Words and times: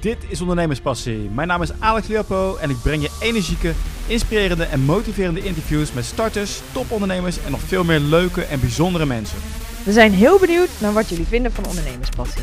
Dit 0.00 0.24
is 0.28 0.40
Ondernemerspassie. 0.40 1.30
Mijn 1.30 1.48
naam 1.48 1.62
is 1.62 1.80
Alex 1.80 2.06
Leopo 2.06 2.56
en 2.56 2.70
ik 2.70 2.76
breng 2.82 3.02
je 3.02 3.18
energieke, 3.20 3.72
inspirerende 4.06 4.64
en 4.64 4.80
motiverende 4.80 5.44
interviews 5.44 5.92
met 5.92 6.04
starters, 6.04 6.60
topondernemers 6.72 7.44
en 7.44 7.50
nog 7.50 7.60
veel 7.60 7.84
meer 7.84 7.98
leuke 7.98 8.42
en 8.44 8.60
bijzondere 8.60 9.06
mensen. 9.06 9.38
We 9.84 9.92
zijn 9.92 10.12
heel 10.12 10.38
benieuwd 10.38 10.68
naar 10.80 10.92
wat 10.92 11.08
jullie 11.08 11.26
vinden 11.26 11.52
van 11.52 11.66
Ondernemerspassie. 11.66 12.42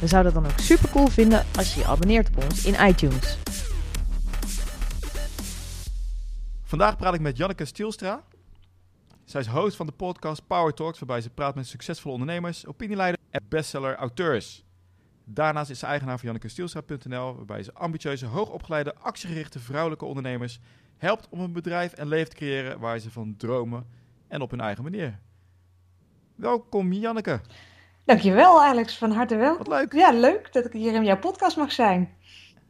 We 0.00 0.06
zouden 0.06 0.32
het 0.32 0.42
dan 0.42 0.52
ook 0.52 0.58
super 0.58 0.90
cool 0.90 1.06
vinden 1.06 1.46
als 1.56 1.74
je 1.74 1.80
je 1.80 1.86
abonneert 1.86 2.28
op 2.28 2.44
ons 2.44 2.64
in 2.64 2.86
iTunes. 2.86 3.38
Vandaag 6.64 6.96
praat 6.96 7.14
ik 7.14 7.20
met 7.20 7.36
Janneke 7.36 7.64
Stielstra. 7.64 8.22
Zij 9.24 9.40
is 9.40 9.46
host 9.46 9.76
van 9.76 9.86
de 9.86 9.92
podcast 9.92 10.46
Power 10.46 10.74
Talks, 10.74 10.98
waarbij 10.98 11.20
ze 11.20 11.30
praat 11.30 11.54
met 11.54 11.66
succesvolle 11.66 12.14
ondernemers, 12.14 12.66
opinieleiders 12.66 13.22
en 13.30 13.42
bestseller-auteurs. 13.48 14.64
Daarnaast 15.24 15.70
is 15.70 15.78
ze 15.78 15.86
eigenaar 15.86 16.16
van 16.16 16.24
jannekestielstra.nl, 16.24 17.36
waarbij 17.36 17.62
ze 17.62 17.72
ambitieuze, 17.72 18.26
hoogopgeleide, 18.26 18.94
actiegerichte 18.94 19.58
vrouwelijke 19.58 20.04
ondernemers 20.04 20.60
helpt 20.96 21.28
om 21.30 21.40
een 21.40 21.52
bedrijf 21.52 21.92
en 21.92 22.08
leven 22.08 22.30
te 22.30 22.36
creëren 22.36 22.78
waar 22.78 22.98
ze 22.98 23.10
van 23.10 23.34
dromen 23.36 23.86
en 24.28 24.40
op 24.40 24.50
hun 24.50 24.60
eigen 24.60 24.82
manier. 24.82 25.18
Welkom 26.34 26.92
Janneke. 26.92 27.40
Dankjewel 28.04 28.62
Alex, 28.62 28.98
van 28.98 29.10
harte 29.10 29.36
welkom. 29.36 29.58
Wat 29.58 29.78
leuk. 29.78 29.92
Ja, 29.92 30.12
leuk 30.12 30.52
dat 30.52 30.64
ik 30.64 30.72
hier 30.72 30.94
in 30.94 31.04
jouw 31.04 31.18
podcast 31.18 31.56
mag 31.56 31.72
zijn. 31.72 32.10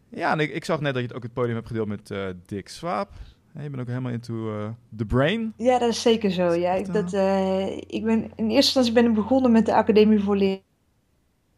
Ja, 0.08 0.32
en 0.32 0.38
ik, 0.38 0.54
ik 0.54 0.64
zag 0.64 0.80
net 0.80 0.92
dat 0.92 1.02
je 1.02 1.08
het 1.08 1.16
ook 1.16 1.22
het 1.22 1.32
podium 1.32 1.54
hebt 1.54 1.66
gedeeld 1.66 1.88
met 1.88 2.10
eh, 2.10 2.26
Dick 2.46 2.68
Swaap. 2.68 3.10
Je 3.54 3.70
bent 3.70 3.80
ook 3.80 3.86
helemaal 3.86 4.12
into 4.12 4.58
uh, 4.58 4.68
the 4.96 5.04
brain. 5.04 5.52
Ja, 5.56 5.78
dat 5.78 5.88
is 5.88 6.02
zeker 6.02 6.30
zo. 6.30 6.52
Ja, 6.52 6.72
ik, 6.72 6.92
dat, 6.92 7.12
uh, 7.12 7.76
ik 7.76 8.04
ben 8.04 8.22
in 8.22 8.50
eerste 8.50 8.54
instantie 8.54 8.92
ben 8.92 9.04
ik 9.04 9.14
begonnen 9.14 9.52
met 9.52 9.66
de 9.66 9.74
Academie 9.74 10.20
voor 10.20 10.36
Leren 10.36 10.62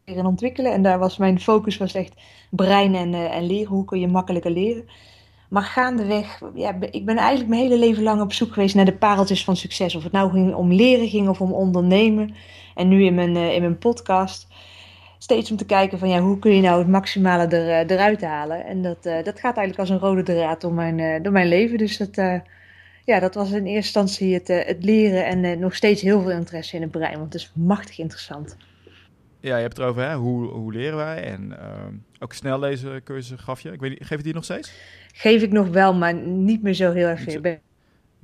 en 0.04 0.26
Ontwikkelen. 0.26 0.72
En 0.72 0.82
daar 0.82 0.98
was 0.98 1.16
mijn 1.16 1.40
focus 1.40 1.76
was 1.76 1.94
echt 1.94 2.14
brein 2.50 2.94
en, 2.94 3.12
uh, 3.12 3.36
en 3.36 3.46
leren. 3.46 3.72
Hoe 3.72 3.84
kun 3.84 4.00
je 4.00 4.08
makkelijker 4.08 4.50
leren? 4.50 4.88
Maar 5.48 5.62
gaandeweg, 5.62 6.40
ja, 6.54 6.76
ik 6.90 7.04
ben 7.04 7.16
eigenlijk 7.16 7.48
mijn 7.48 7.62
hele 7.62 7.78
leven 7.78 8.02
lang 8.02 8.20
op 8.20 8.32
zoek 8.32 8.52
geweest 8.52 8.74
naar 8.74 8.84
de 8.84 8.96
pareltjes 8.96 9.44
van 9.44 9.56
succes. 9.56 9.94
Of 9.94 10.02
het 10.02 10.12
nou 10.12 10.30
ging 10.30 10.54
om 10.54 10.72
leren 10.72 11.08
ging 11.08 11.28
of 11.28 11.40
om 11.40 11.52
ondernemen. 11.52 12.34
En 12.74 12.88
nu 12.88 13.04
in 13.04 13.14
mijn, 13.14 13.36
in 13.36 13.60
mijn 13.60 13.78
podcast 13.78 14.46
steeds 15.18 15.50
om 15.50 15.56
te 15.56 15.66
kijken 15.66 15.98
van 15.98 16.08
ja, 16.08 16.20
hoe 16.20 16.38
kun 16.38 16.54
je 16.54 16.60
nou 16.60 16.78
het 16.78 16.88
maximale 16.88 17.46
er, 17.46 17.90
eruit 17.90 18.22
halen. 18.22 18.66
En 18.66 18.82
dat, 18.82 19.02
dat 19.02 19.40
gaat 19.40 19.56
eigenlijk 19.56 19.78
als 19.78 19.88
een 19.88 19.98
rode 19.98 20.22
draad 20.22 20.60
door 20.60 20.72
mijn, 20.72 21.22
door 21.22 21.32
mijn 21.32 21.48
leven. 21.48 21.78
Dus 21.78 21.96
dat, 21.96 22.42
ja, 23.04 23.20
dat 23.20 23.34
was 23.34 23.50
in 23.50 23.66
eerste 23.66 24.00
instantie 24.00 24.34
het, 24.34 24.48
het 24.48 24.84
leren 24.84 25.26
en 25.26 25.58
nog 25.58 25.74
steeds 25.74 26.02
heel 26.02 26.20
veel 26.20 26.30
interesse 26.30 26.76
in 26.76 26.82
het 26.82 26.90
brein. 26.90 27.18
Want 27.18 27.32
het 27.32 27.42
is 27.42 27.52
machtig 27.54 27.98
interessant. 27.98 28.56
Ja, 29.44 29.56
je 29.56 29.62
hebt 29.62 29.76
het 29.76 29.86
over 29.86 30.02
hè, 30.02 30.14
hoe, 30.14 30.46
hoe 30.46 30.72
leren 30.72 30.96
wij. 30.96 31.22
En 31.22 31.56
ook 32.18 32.32
snel 32.32 32.58
lezen 32.58 33.02
cursus 33.02 33.40
gaf 33.40 33.60
je. 33.60 33.72
Ik 33.72 33.80
weet 33.80 33.90
niet, 33.90 34.06
geef 34.06 34.18
je 34.18 34.24
die 34.24 34.34
nog 34.34 34.44
steeds? 34.44 34.72
Geef 35.12 35.42
ik 35.42 35.52
nog 35.52 35.68
wel, 35.68 35.94
maar 35.94 36.14
niet 36.14 36.62
meer 36.62 36.74
zo 36.74 36.92
heel 36.92 37.06
erg 37.06 37.20
veel. 37.20 37.34
Ik 37.34 37.42
ben 37.42 37.60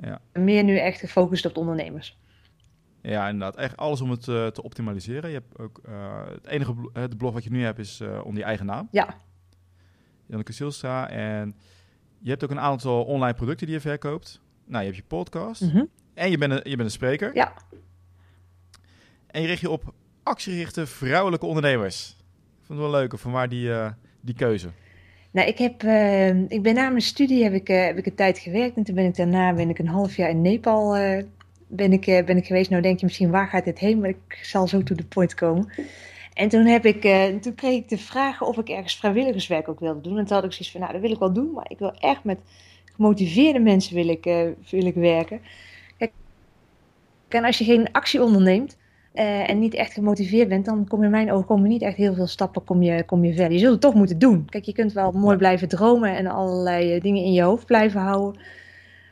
ja. 0.00 0.20
meer 0.32 0.64
nu 0.64 0.76
echt 0.76 1.00
gefocust 1.00 1.46
op 1.46 1.54
de 1.54 1.60
ondernemers. 1.60 2.18
Ja, 3.02 3.28
inderdaad. 3.28 3.56
Echt 3.56 3.76
alles 3.76 4.00
om 4.00 4.10
het 4.10 4.26
uh, 4.26 4.46
te 4.46 4.62
optimaliseren. 4.62 5.30
Je 5.30 5.36
hebt 5.36 5.58
ook, 5.58 5.80
uh, 5.88 6.26
het 6.26 6.46
enige 6.46 6.74
bl 6.74 6.88
het 6.92 7.16
blog 7.16 7.32
wat 7.32 7.44
je 7.44 7.50
nu 7.50 7.62
hebt 7.64 7.78
is 7.78 8.00
uh, 8.00 8.20
onder 8.24 8.38
je 8.38 8.44
eigen 8.44 8.66
naam. 8.66 8.88
Ja. 8.90 9.14
Janneke 10.26 10.52
Silstra. 10.52 11.08
En 11.08 11.56
je 12.18 12.30
hebt 12.30 12.44
ook 12.44 12.50
een 12.50 12.60
aantal 12.60 13.04
online 13.04 13.34
producten 13.34 13.66
die 13.66 13.74
je 13.74 13.82
verkoopt. 13.82 14.40
Nou, 14.64 14.78
je 14.78 14.84
hebt 14.84 14.96
je 14.96 15.08
podcast. 15.08 15.60
Mm 15.60 15.70
-hmm. 15.70 15.88
En 16.14 16.30
je 16.30 16.38
bent, 16.38 16.52
een, 16.52 16.60
je 16.70 16.76
bent 16.76 16.80
een 16.80 16.90
spreker. 16.90 17.34
Ja. 17.34 17.52
En 19.26 19.40
je 19.40 19.46
richt 19.46 19.60
je 19.60 19.70
op 19.70 19.89
actiegerichte 20.30 20.86
vrouwelijke 20.86 21.46
ondernemers. 21.46 22.16
Ik 22.60 22.66
vond 22.66 22.78
het 22.78 22.90
wel 22.90 23.00
leuk. 23.00 23.18
Van 23.18 23.32
waar 23.32 23.48
die, 23.48 23.70
die 24.20 24.34
keuze? 24.34 24.68
Nou, 25.30 25.48
ik, 25.48 25.58
heb, 25.58 25.82
ik 26.50 26.62
ben 26.62 26.74
na 26.74 26.88
mijn 26.88 27.00
studie 27.00 27.42
heb 27.42 27.52
ik, 27.52 27.68
heb 27.68 27.96
ik 27.96 28.06
een 28.06 28.14
tijd 28.14 28.38
gewerkt. 28.38 28.76
En 28.76 28.84
toen 28.84 28.94
ben 28.94 29.04
ik 29.04 29.16
daarna 29.16 29.54
ben 29.54 29.68
ik 29.68 29.78
een 29.78 29.88
half 29.88 30.16
jaar 30.16 30.30
in 30.30 30.42
Nepal 30.42 30.96
ben 31.66 31.92
ik, 31.92 32.04
ben 32.26 32.36
ik 32.36 32.46
geweest. 32.46 32.70
Nou 32.70 32.82
denk 32.82 32.98
je 32.98 33.06
misschien, 33.06 33.30
waar 33.30 33.48
gaat 33.48 33.64
dit 33.64 33.78
heen? 33.78 34.00
Maar 34.00 34.08
ik 34.08 34.38
zal 34.42 34.68
zo 34.68 34.82
to 34.82 34.94
the 34.94 35.06
point 35.06 35.34
komen. 35.34 35.72
En 36.34 36.48
toen, 36.48 36.66
heb 36.66 36.84
ik, 36.84 37.02
toen 37.42 37.54
kreeg 37.54 37.76
ik 37.76 37.88
de 37.88 37.98
vraag 37.98 38.42
of 38.42 38.56
ik 38.56 38.68
ergens 38.68 38.96
vrijwilligerswerk 38.96 39.68
ook 39.68 39.80
wilde 39.80 40.00
doen. 40.00 40.18
En 40.18 40.24
toen 40.24 40.36
had 40.36 40.44
ik 40.44 40.52
zoiets 40.52 40.70
van, 40.70 40.80
nou 40.80 40.92
dat 40.92 41.00
wil 41.00 41.10
ik 41.10 41.18
wel 41.18 41.32
doen. 41.32 41.52
Maar 41.52 41.70
ik 41.70 41.78
wil 41.78 41.92
echt 41.92 42.24
met 42.24 42.38
gemotiveerde 42.94 43.58
mensen 43.58 43.94
wil 43.94 44.08
ik, 44.08 44.24
wil 44.70 44.86
ik 44.86 44.94
werken. 44.94 45.40
Kijk, 45.98 46.12
en 47.28 47.44
als 47.44 47.58
je 47.58 47.64
geen 47.64 47.92
actie 47.92 48.22
onderneemt 48.22 48.76
uh, 49.14 49.50
en 49.50 49.58
niet 49.58 49.74
echt 49.74 49.92
gemotiveerd 49.92 50.48
bent... 50.48 50.64
dan 50.64 50.88
kom 50.88 50.98
je 50.98 51.04
in 51.04 51.10
mijn 51.10 51.32
ogen 51.32 51.46
kom 51.46 51.62
je 51.62 51.68
niet 51.68 51.82
echt 51.82 51.96
heel 51.96 52.14
veel 52.14 52.26
stappen 52.26 52.64
kom 52.64 52.82
je, 52.82 53.04
kom 53.04 53.24
je 53.24 53.34
verder. 53.34 53.52
Je 53.52 53.58
zult 53.58 53.72
het 53.72 53.80
toch 53.80 53.94
moeten 53.94 54.18
doen. 54.18 54.44
Kijk, 54.48 54.64
je 54.64 54.72
kunt 54.72 54.92
wel 54.92 55.12
mooi 55.12 55.36
blijven 55.36 55.68
dromen 55.68 56.16
en 56.16 56.26
allerlei 56.26 57.00
dingen 57.00 57.24
in 57.24 57.32
je 57.32 57.42
hoofd 57.42 57.66
blijven 57.66 58.00
houden... 58.00 58.40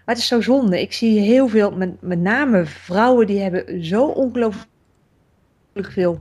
Maar 0.08 0.16
het 0.16 0.26
is 0.26 0.30
zo 0.30 0.40
zonde. 0.40 0.80
Ik 0.80 0.92
zie 0.92 1.20
heel 1.20 1.48
veel, 1.48 1.70
met, 1.70 2.02
met 2.02 2.18
name 2.18 2.66
vrouwen, 2.66 3.26
die 3.26 3.40
hebben 3.40 3.84
zo 3.84 4.06
ongelooflijk 4.06 4.68
veel 5.74 6.20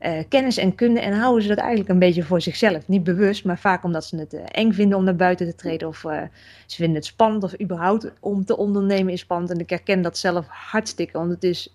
uh, 0.00 0.18
kennis 0.28 0.56
en 0.56 0.74
kunde. 0.74 1.00
En 1.00 1.12
houden 1.12 1.42
ze 1.42 1.48
dat 1.48 1.58
eigenlijk 1.58 1.88
een 1.88 1.98
beetje 1.98 2.22
voor 2.22 2.40
zichzelf. 2.40 2.88
Niet 2.88 3.04
bewust, 3.04 3.44
maar 3.44 3.58
vaak 3.58 3.84
omdat 3.84 4.04
ze 4.04 4.16
het 4.16 4.34
uh, 4.34 4.40
eng 4.46 4.72
vinden 4.72 4.98
om 4.98 5.04
naar 5.04 5.16
buiten 5.16 5.46
te 5.46 5.54
treden. 5.54 5.88
Of 5.88 6.04
uh, 6.04 6.22
ze 6.66 6.76
vinden 6.76 6.96
het 6.96 7.04
spannend. 7.04 7.42
Of 7.42 7.60
überhaupt 7.60 8.12
om 8.20 8.44
te 8.44 8.56
ondernemen 8.56 9.12
is 9.12 9.20
spannend. 9.20 9.50
En 9.50 9.58
ik 9.58 9.70
herken 9.70 10.02
dat 10.02 10.18
zelf 10.18 10.46
hartstikke. 10.48 11.18
Want 11.18 11.30
het 11.30 11.44
is 11.44 11.72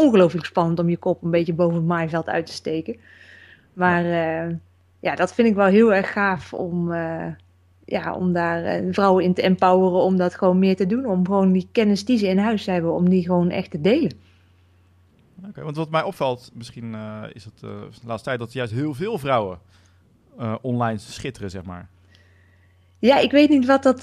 ongelooflijk 0.00 0.46
spannend 0.46 0.78
om 0.78 0.88
je 0.88 0.96
kop 0.96 1.22
een 1.22 1.30
beetje 1.30 1.52
boven 1.52 1.76
het 1.76 1.86
maaiveld 1.86 2.28
uit 2.28 2.46
te 2.46 2.52
steken. 2.52 2.96
Maar 3.72 4.04
ja, 5.00 5.14
dat 5.14 5.34
vind 5.34 5.48
ik 5.48 5.54
wel 5.54 5.66
heel 5.66 5.94
erg 5.94 6.12
gaaf 6.12 6.54
om 6.54 6.92
ja, 7.90 8.14
om 8.14 8.32
daar 8.32 8.82
uh, 8.82 8.92
vrouwen 8.92 9.24
in 9.24 9.34
te 9.34 9.42
empoweren 9.42 10.00
om 10.02 10.16
dat 10.16 10.34
gewoon 10.34 10.58
meer 10.58 10.76
te 10.76 10.86
doen. 10.86 11.06
Om 11.06 11.26
gewoon 11.26 11.52
die 11.52 11.68
kennis 11.72 12.04
die 12.04 12.18
ze 12.18 12.28
in 12.28 12.38
huis 12.38 12.66
hebben, 12.66 12.92
om 12.92 13.08
die 13.08 13.24
gewoon 13.24 13.50
echt 13.50 13.70
te 13.70 13.80
delen. 13.80 14.12
Oké, 15.38 15.48
okay, 15.48 15.64
want 15.64 15.76
wat 15.76 15.90
mij 15.90 16.02
opvalt, 16.02 16.50
misschien 16.54 16.96
is 17.32 17.44
het 17.44 17.58
de 17.60 17.88
laatste 18.04 18.28
tijd 18.28 18.38
dat 18.38 18.52
juist 18.52 18.72
heel 18.72 18.94
veel 18.94 19.18
vrouwen 19.18 19.58
online 20.60 20.98
schitteren, 20.98 21.50
zeg 21.50 21.64
maar. 21.64 21.88
Ja, 22.98 23.18
ik 23.18 23.30
weet 23.30 23.48
niet 23.48 23.66
wat 23.66 23.82
dat... 23.82 24.00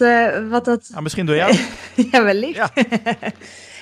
wat 0.50 0.66
dat... 0.66 0.92
Ah, 0.94 1.02
misschien 1.02 1.26
door 1.26 1.36
jou? 1.36 1.56
ja, 2.12 2.24
wellicht. 2.24 2.56
Ja. 2.56 2.72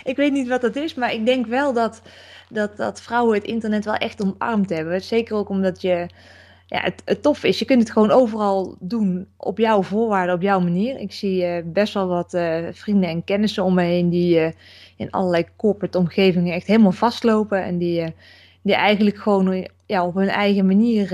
ik 0.06 0.16
weet 0.16 0.32
niet 0.32 0.48
wat 0.48 0.62
dat 0.62 0.76
is, 0.76 0.94
maar 0.94 1.14
ik 1.14 1.26
denk 1.26 1.46
wel 1.46 1.74
dat, 1.74 2.02
dat, 2.50 2.78
dat 2.78 3.02
vrouwen 3.02 3.36
het 3.36 3.44
internet 3.44 3.86
wel 3.86 3.94
echt 3.94 4.24
omarmd 4.24 4.70
hebben. 4.70 5.02
Zeker 5.02 5.36
ook 5.36 5.50
omdat 5.50 5.82
je 5.82 6.08
ja, 6.68 6.90
het, 7.06 7.22
tof 7.22 7.44
is, 7.44 7.60
je 7.60 7.66
kunt 7.66 7.82
het 7.82 7.92
gewoon 7.92 8.12
overal 8.12 8.76
doen 8.80 9.28
op 9.38 9.58
jouw 9.58 9.84
voorwaarden, 9.84 10.36
op 10.36 10.42
jouw 10.42 10.60
manier. 10.60 11.00
Ik 11.00 11.12
zie 11.12 11.44
uh, 11.44 11.58
best 11.66 11.94
wel 11.94 12.08
wat 12.08 12.34
uh, 12.34 12.58
vrienden 12.72 13.10
en 13.10 13.24
kennissen 13.24 13.64
om 13.64 13.74
me 13.74 13.84
heen 13.84 14.10
die 14.10 14.40
uh, 14.40 14.50
in 14.96 15.12
allerlei 15.12 15.46
corporate 15.56 15.98
omgevingen 15.98 16.54
echt 16.54 16.68
helemaal 16.68 16.92
vastlopen. 16.92 17.64
En 17.64 17.78
die, 17.78 18.14
die 18.62 18.76
eigenlijk 18.76 19.18
gewoon 19.18 19.68
ja, 19.86 20.06
op 20.06 20.16
hun 20.16 20.28
eigen 20.28 20.66
manier 20.66 21.10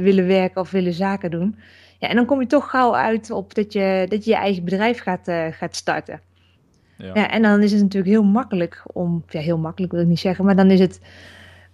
willen 0.00 0.26
werken 0.26 0.60
of 0.60 0.70
willen 0.70 0.92
zaken 0.92 1.30
doen. 1.30 1.56
Ja, 1.98 2.08
en 2.08 2.16
dan 2.16 2.26
kom 2.26 2.40
je 2.40 2.46
toch 2.46 2.70
gauw 2.70 2.94
uit 2.94 3.30
op 3.30 3.54
dat 3.54 3.72
je 3.72 4.06
dat 4.08 4.24
je, 4.24 4.30
je 4.30 4.36
eigen 4.36 4.64
bedrijf 4.64 5.00
gaat, 5.00 5.30
gaat 5.50 5.76
starten. 5.76 6.20
Ja. 6.96 7.10
ja. 7.14 7.30
en 7.30 7.42
dan 7.42 7.62
is 7.62 7.72
het 7.72 7.82
natuurlijk 7.82 8.12
heel 8.12 8.24
makkelijk 8.24 8.82
om, 8.92 9.24
ja, 9.28 9.40
heel 9.40 9.58
makkelijk 9.58 9.92
wil 9.92 10.02
ik 10.02 10.08
niet 10.08 10.18
zeggen, 10.18 10.44
maar 10.44 10.56
dan 10.56 10.70
is 10.70 10.80
het 10.80 11.00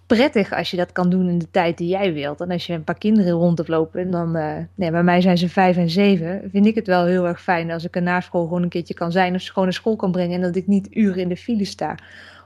prettig 0.07 0.53
als 0.53 0.71
je 0.71 0.77
dat 0.77 0.91
kan 0.91 1.09
doen 1.09 1.29
in 1.29 1.37
de 1.37 1.51
tijd 1.51 1.77
die 1.77 1.87
jij 1.87 2.13
wilt. 2.13 2.41
En 2.41 2.51
als 2.51 2.65
je 2.65 2.73
een 2.73 2.83
paar 2.83 2.97
kinderen 2.97 3.31
rond 3.31 3.57
hebt 3.57 3.69
lopen, 3.69 4.11
dan, 4.11 4.37
uh, 4.37 4.55
nee, 4.75 4.91
bij 4.91 5.03
mij 5.03 5.21
zijn 5.21 5.37
ze 5.37 5.49
vijf 5.49 5.77
en 5.77 5.89
zeven, 5.89 6.49
vind 6.51 6.65
ik 6.65 6.75
het 6.75 6.87
wel 6.87 7.05
heel 7.05 7.27
erg 7.27 7.41
fijn 7.41 7.71
als 7.71 7.83
ik 7.83 7.95
er 7.95 8.01
na 8.01 8.21
school 8.21 8.43
gewoon 8.43 8.63
een 8.63 8.69
keertje 8.69 8.93
kan 8.93 9.11
zijn 9.11 9.35
of 9.35 9.41
ze 9.41 9.47
gewoon 9.49 9.63
naar 9.63 9.73
school 9.73 9.95
kan 9.95 10.11
brengen 10.11 10.35
en 10.35 10.41
dat 10.41 10.55
ik 10.55 10.67
niet 10.67 10.87
uren 10.89 11.21
in 11.21 11.29
de 11.29 11.37
file 11.37 11.65
sta 11.65 11.95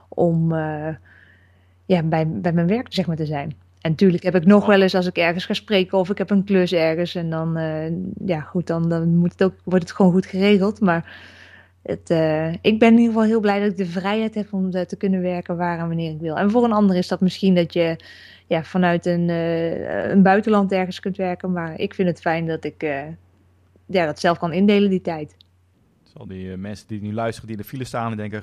om 0.08 0.52
uh, 0.52 0.88
ja, 1.86 2.02
bij, 2.02 2.28
bij 2.28 2.52
mijn 2.52 2.66
werk 2.66 2.86
zeg 2.88 3.06
maar, 3.06 3.16
te 3.16 3.26
zijn. 3.26 3.54
En 3.80 3.90
natuurlijk 3.90 4.22
heb 4.22 4.34
ik 4.34 4.44
nog 4.44 4.66
wel 4.66 4.82
eens 4.82 4.94
als 4.94 5.06
ik 5.06 5.16
ergens 5.16 5.44
ga 5.44 5.54
spreken 5.54 5.98
of 5.98 6.10
ik 6.10 6.18
heb 6.18 6.30
een 6.30 6.44
klus 6.44 6.72
ergens 6.72 7.14
en 7.14 7.30
dan, 7.30 7.58
uh, 7.58 7.92
ja 8.26 8.40
goed, 8.40 8.66
dan, 8.66 8.88
dan 8.88 9.16
moet 9.16 9.32
het 9.32 9.42
ook, 9.42 9.54
wordt 9.64 9.88
het 9.88 9.96
gewoon 9.96 10.12
goed 10.12 10.26
geregeld. 10.26 10.80
Maar 10.80 11.36
het, 11.88 12.10
uh, 12.10 12.52
ik 12.52 12.78
ben 12.78 12.92
in 12.92 12.98
ieder 12.98 13.12
geval 13.12 13.22
heel 13.22 13.40
blij 13.40 13.60
dat 13.60 13.70
ik 13.70 13.76
de 13.76 13.86
vrijheid 13.86 14.34
heb 14.34 14.52
om 14.52 14.70
te 14.70 14.96
kunnen 14.98 15.20
werken 15.20 15.56
waar 15.56 15.78
en 15.78 15.86
wanneer 15.86 16.10
ik 16.10 16.20
wil. 16.20 16.36
En 16.36 16.50
voor 16.50 16.64
een 16.64 16.72
ander 16.72 16.96
is 16.96 17.08
dat 17.08 17.20
misschien 17.20 17.54
dat 17.54 17.72
je 17.72 17.96
ja, 18.46 18.64
vanuit 18.64 19.06
een, 19.06 19.28
uh, 19.28 20.10
een 20.10 20.22
buitenland 20.22 20.72
ergens 20.72 21.00
kunt 21.00 21.16
werken. 21.16 21.52
Maar 21.52 21.78
ik 21.78 21.94
vind 21.94 22.08
het 22.08 22.20
fijn 22.20 22.46
dat 22.46 22.64
ik 22.64 22.82
uh, 22.82 23.02
ja, 23.86 24.06
dat 24.06 24.20
zelf 24.20 24.38
kan 24.38 24.52
indelen, 24.52 24.90
die 24.90 25.00
tijd. 25.00 25.36
Zal 26.02 26.26
die 26.26 26.56
mensen 26.56 26.88
die 26.88 27.00
nu 27.00 27.12
luisteren, 27.12 27.48
die 27.48 27.56
in 27.56 27.62
de 27.62 27.68
file 27.68 27.84
staan 27.84 28.10
en 28.10 28.16
denken... 28.16 28.42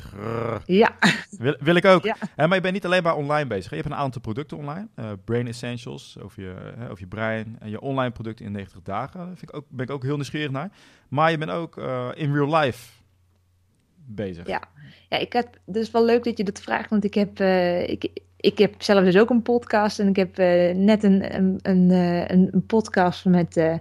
Ja. 0.65 0.95
Wil, 1.37 1.55
wil 1.59 1.75
ik 1.75 1.85
ook. 1.85 2.03
Ja. 2.03 2.15
maar 2.35 2.53
je 2.53 2.61
bent 2.61 2.73
niet 2.73 2.85
alleen 2.85 3.03
maar 3.03 3.15
online 3.15 3.47
bezig. 3.47 3.69
Je 3.69 3.75
hebt 3.75 3.87
een 3.87 3.95
aantal 3.95 4.21
producten 4.21 4.57
online. 4.57 4.87
Brain 5.25 5.47
Essentials, 5.47 6.17
over 6.21 6.41
je, 6.41 6.55
over 6.83 6.99
je 6.99 7.07
brein. 7.07 7.55
En 7.59 7.69
je 7.69 7.81
online 7.81 8.11
producten 8.11 8.45
in 8.45 8.51
90 8.51 8.81
dagen. 8.81 9.19
Daar 9.19 9.27
vind 9.27 9.49
ik 9.49 9.55
ook, 9.55 9.65
ben 9.69 9.85
ik 9.85 9.91
ook 9.91 10.03
heel 10.03 10.15
nieuwsgierig 10.15 10.51
naar. 10.51 10.71
Maar 11.07 11.31
je 11.31 11.37
bent 11.37 11.51
ook 11.51 11.77
in 12.15 12.33
real 12.33 12.55
life 12.55 12.95
bezig. 14.15 14.47
Ja, 14.47 14.61
ja 15.09 15.17
ik 15.17 15.33
heb, 15.33 15.57
dus 15.65 15.91
wel 15.91 16.05
leuk 16.05 16.23
dat 16.23 16.37
je 16.37 16.43
dat 16.43 16.61
vraagt, 16.61 16.89
want 16.89 17.03
ik 17.03 17.13
heb, 17.13 17.39
uh, 17.39 17.89
ik, 17.89 18.07
ik 18.37 18.57
heb 18.57 18.73
zelf 18.77 19.03
dus 19.03 19.17
ook 19.17 19.29
een 19.29 19.41
podcast 19.41 19.99
en 19.99 20.07
ik 20.07 20.15
heb 20.15 20.37
net 20.77 21.03
een, 21.03 21.35
een, 21.35 21.59
een, 21.61 21.89
een, 22.31 22.63
podcast 22.67 23.25
met, 23.25 23.79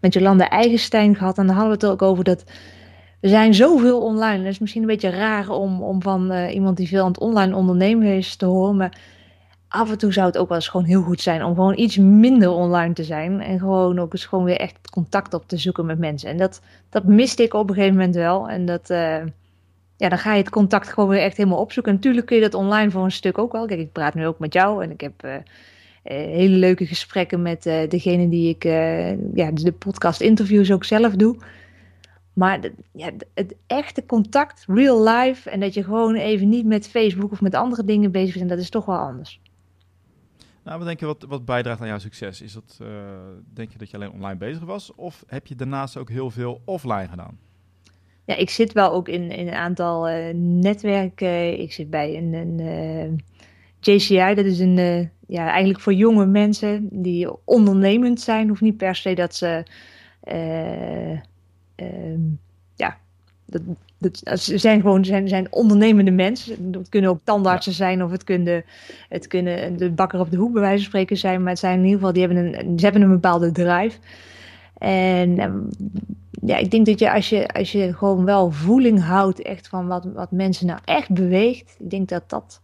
met 0.00 0.14
Jolanda 0.14 0.48
Eigenstein 0.48 1.16
gehad. 1.16 1.38
En 1.38 1.46
daar 1.46 1.56
hadden 1.56 1.78
we 1.78 1.86
het 1.86 1.92
ook 1.92 2.02
over 2.02 2.24
dat 2.24 2.44
we 3.20 3.28
zijn 3.28 3.54
zoveel 3.54 4.00
online. 4.00 4.38
Het 4.38 4.52
is 4.52 4.58
misschien 4.58 4.82
een 4.82 4.88
beetje 4.88 5.10
raar 5.10 5.48
om, 5.48 5.82
om 5.82 6.02
van 6.02 6.32
iemand 6.32 6.76
die 6.76 6.88
veel 6.88 7.02
aan 7.02 7.10
het 7.10 7.20
online 7.20 7.56
ondernemen 7.56 8.16
is 8.16 8.36
te 8.36 8.46
horen. 8.46 8.76
Maar 8.76 8.98
af 9.72 9.90
en 9.90 9.98
toe 9.98 10.12
zou 10.12 10.26
het 10.26 10.38
ook 10.38 10.48
wel 10.48 10.56
eens 10.56 10.68
gewoon 10.68 10.86
heel 10.86 11.02
goed 11.02 11.20
zijn 11.20 11.44
om 11.44 11.54
gewoon 11.54 11.78
iets 11.78 11.96
minder 11.96 12.50
online 12.50 12.94
te 12.94 13.04
zijn. 13.04 13.40
En 13.40 13.58
gewoon 13.58 13.98
ook 13.98 14.12
eens 14.12 14.24
gewoon 14.24 14.44
weer 14.44 14.56
echt 14.56 14.90
contact 14.90 15.34
op 15.34 15.48
te 15.48 15.56
zoeken 15.56 15.86
met 15.86 15.98
mensen. 15.98 16.28
En 16.28 16.36
dat, 16.36 16.60
dat 16.88 17.04
miste 17.04 17.42
ik 17.42 17.54
op 17.54 17.68
een 17.68 17.74
gegeven 17.74 17.96
moment 17.96 18.14
wel. 18.14 18.48
En 18.48 18.66
dat, 18.66 18.90
uh, 18.90 19.16
ja, 20.02 20.08
dan 20.08 20.18
ga 20.18 20.32
je 20.32 20.38
het 20.38 20.50
contact 20.50 20.88
gewoon 20.88 21.08
weer 21.08 21.20
echt 21.20 21.36
helemaal 21.36 21.58
opzoeken. 21.58 21.92
En 21.92 21.98
natuurlijk 21.98 22.26
kun 22.26 22.36
je 22.36 22.42
dat 22.42 22.54
online 22.54 22.90
voor 22.90 23.04
een 23.04 23.12
stuk 23.12 23.38
ook 23.38 23.52
wel. 23.52 23.66
Kijk, 23.66 23.80
ik 23.80 23.92
praat 23.92 24.14
nu 24.14 24.26
ook 24.26 24.38
met 24.38 24.52
jou 24.52 24.82
en 24.82 24.90
ik 24.90 25.00
heb 25.00 25.24
uh, 25.24 25.34
hele 26.02 26.56
leuke 26.56 26.86
gesprekken 26.86 27.42
met 27.42 27.66
uh, 27.66 27.88
degene 27.88 28.28
die 28.28 28.48
ik, 28.48 28.64
ja, 29.34 29.50
de 29.52 29.74
podcast 29.78 30.20
interviews 30.20 30.72
ook 30.72 30.84
zelf 30.84 31.14
doe. 31.14 31.36
Maar 32.32 32.60
ja, 32.92 33.10
het 33.34 33.54
echte 33.66 34.06
contact, 34.06 34.64
real 34.66 35.08
life, 35.08 35.50
en 35.50 35.60
dat 35.60 35.74
je 35.74 35.84
gewoon 35.84 36.14
even 36.14 36.48
niet 36.48 36.66
met 36.66 36.88
Facebook 36.88 37.32
of 37.32 37.40
met 37.40 37.54
andere 37.54 37.84
dingen 37.84 38.12
bezig 38.12 38.36
bent, 38.36 38.48
dat 38.48 38.58
is 38.58 38.70
toch 38.70 38.84
wel 38.84 38.98
anders. 38.98 39.40
Nou, 40.64 40.78
wat 40.78 40.86
denk 40.86 41.00
je 41.00 41.06
wat, 41.06 41.24
wat 41.28 41.44
bijdraagt 41.44 41.80
aan 41.80 41.86
jouw 41.86 41.98
succes? 41.98 42.40
Is 42.40 42.52
dat, 42.52 42.78
denk 43.54 43.72
je 43.72 43.78
dat 43.78 43.90
je 43.90 43.96
alleen 43.96 44.12
online 44.12 44.38
bezig 44.38 44.64
was? 44.64 44.94
Of 44.94 45.24
heb 45.26 45.46
je 45.46 45.54
daarnaast 45.54 45.96
ook 45.96 46.08
heel 46.10 46.30
veel 46.30 46.60
offline 46.64 47.08
gedaan? 47.08 47.38
Ja, 48.24 48.34
ik 48.36 48.50
zit 48.50 48.72
wel 48.72 48.92
ook 48.92 49.08
in, 49.08 49.30
in 49.30 49.46
een 49.46 49.54
aantal 49.54 50.10
uh, 50.10 50.34
netwerken. 50.34 51.60
Ik 51.60 51.72
zit 51.72 51.90
bij 51.90 52.16
een, 52.16 52.32
een 52.32 52.60
uh, 52.60 53.02
eh, 53.02 53.10
JCI, 53.80 54.34
dat 54.34 54.44
is 54.44 54.58
een, 54.58 55.10
ja, 55.26 55.50
eigenlijk 55.50 55.80
voor 55.80 55.94
jonge 55.94 56.26
mensen 56.26 56.88
die 56.90 57.44
ondernemend 57.44 58.20
zijn. 58.20 58.48
Hoeft 58.48 58.60
niet 58.60 58.76
per 58.76 58.94
se 58.94 59.14
dat 59.14 59.34
ze 59.34 59.62
ehm, 60.22 62.18
ja, 62.74 62.98
dat, 63.46 63.62
dat, 63.98 64.40
ze 64.40 64.58
zijn 64.58 64.80
gewoon 64.80 65.04
zijn, 65.04 65.28
zijn 65.28 65.46
ondernemende 65.50 66.10
mensen. 66.10 66.72
Het 66.72 66.88
kunnen 66.88 67.10
ook 67.10 67.20
tandartsen 67.24 67.72
zijn 67.72 68.04
of 68.04 68.10
het 68.10 68.24
kunnen, 68.24 68.64
het 69.08 69.26
kunnen 69.26 69.76
de 69.76 69.90
bakker 69.90 70.20
op 70.20 70.30
de 70.30 70.36
hoek 70.36 70.52
bij 70.52 70.62
wijze 70.62 70.78
van 70.78 70.86
spreken 70.86 71.16
zijn. 71.16 71.40
Maar 71.42 71.50
het 71.50 71.58
zijn 71.58 71.78
in 71.78 71.84
ieder 71.84 71.98
geval, 71.98 72.12
die 72.12 72.26
hebben 72.26 72.44
een, 72.44 72.78
ze 72.78 72.84
hebben 72.84 73.02
een 73.02 73.10
bepaalde 73.10 73.52
drive. 73.52 73.98
En 74.82 75.38
ehm, 75.38 75.58
ja, 76.30 76.56
ik 76.56 76.70
denk 76.70 76.86
dat 76.86 76.98
je 76.98 77.12
als, 77.12 77.28
je 77.28 77.48
als 77.48 77.72
je 77.72 77.94
gewoon 77.94 78.24
wel 78.24 78.50
voeling 78.50 79.02
houdt 79.02 79.42
echt 79.42 79.68
van 79.68 79.86
wat, 79.86 80.04
wat 80.04 80.30
mensen 80.30 80.66
nou 80.66 80.80
echt 80.84 81.10
beweegt. 81.10 81.76
Ik 81.78 81.90
denk 81.90 82.08
dat 82.08 82.30
dat, 82.30 82.60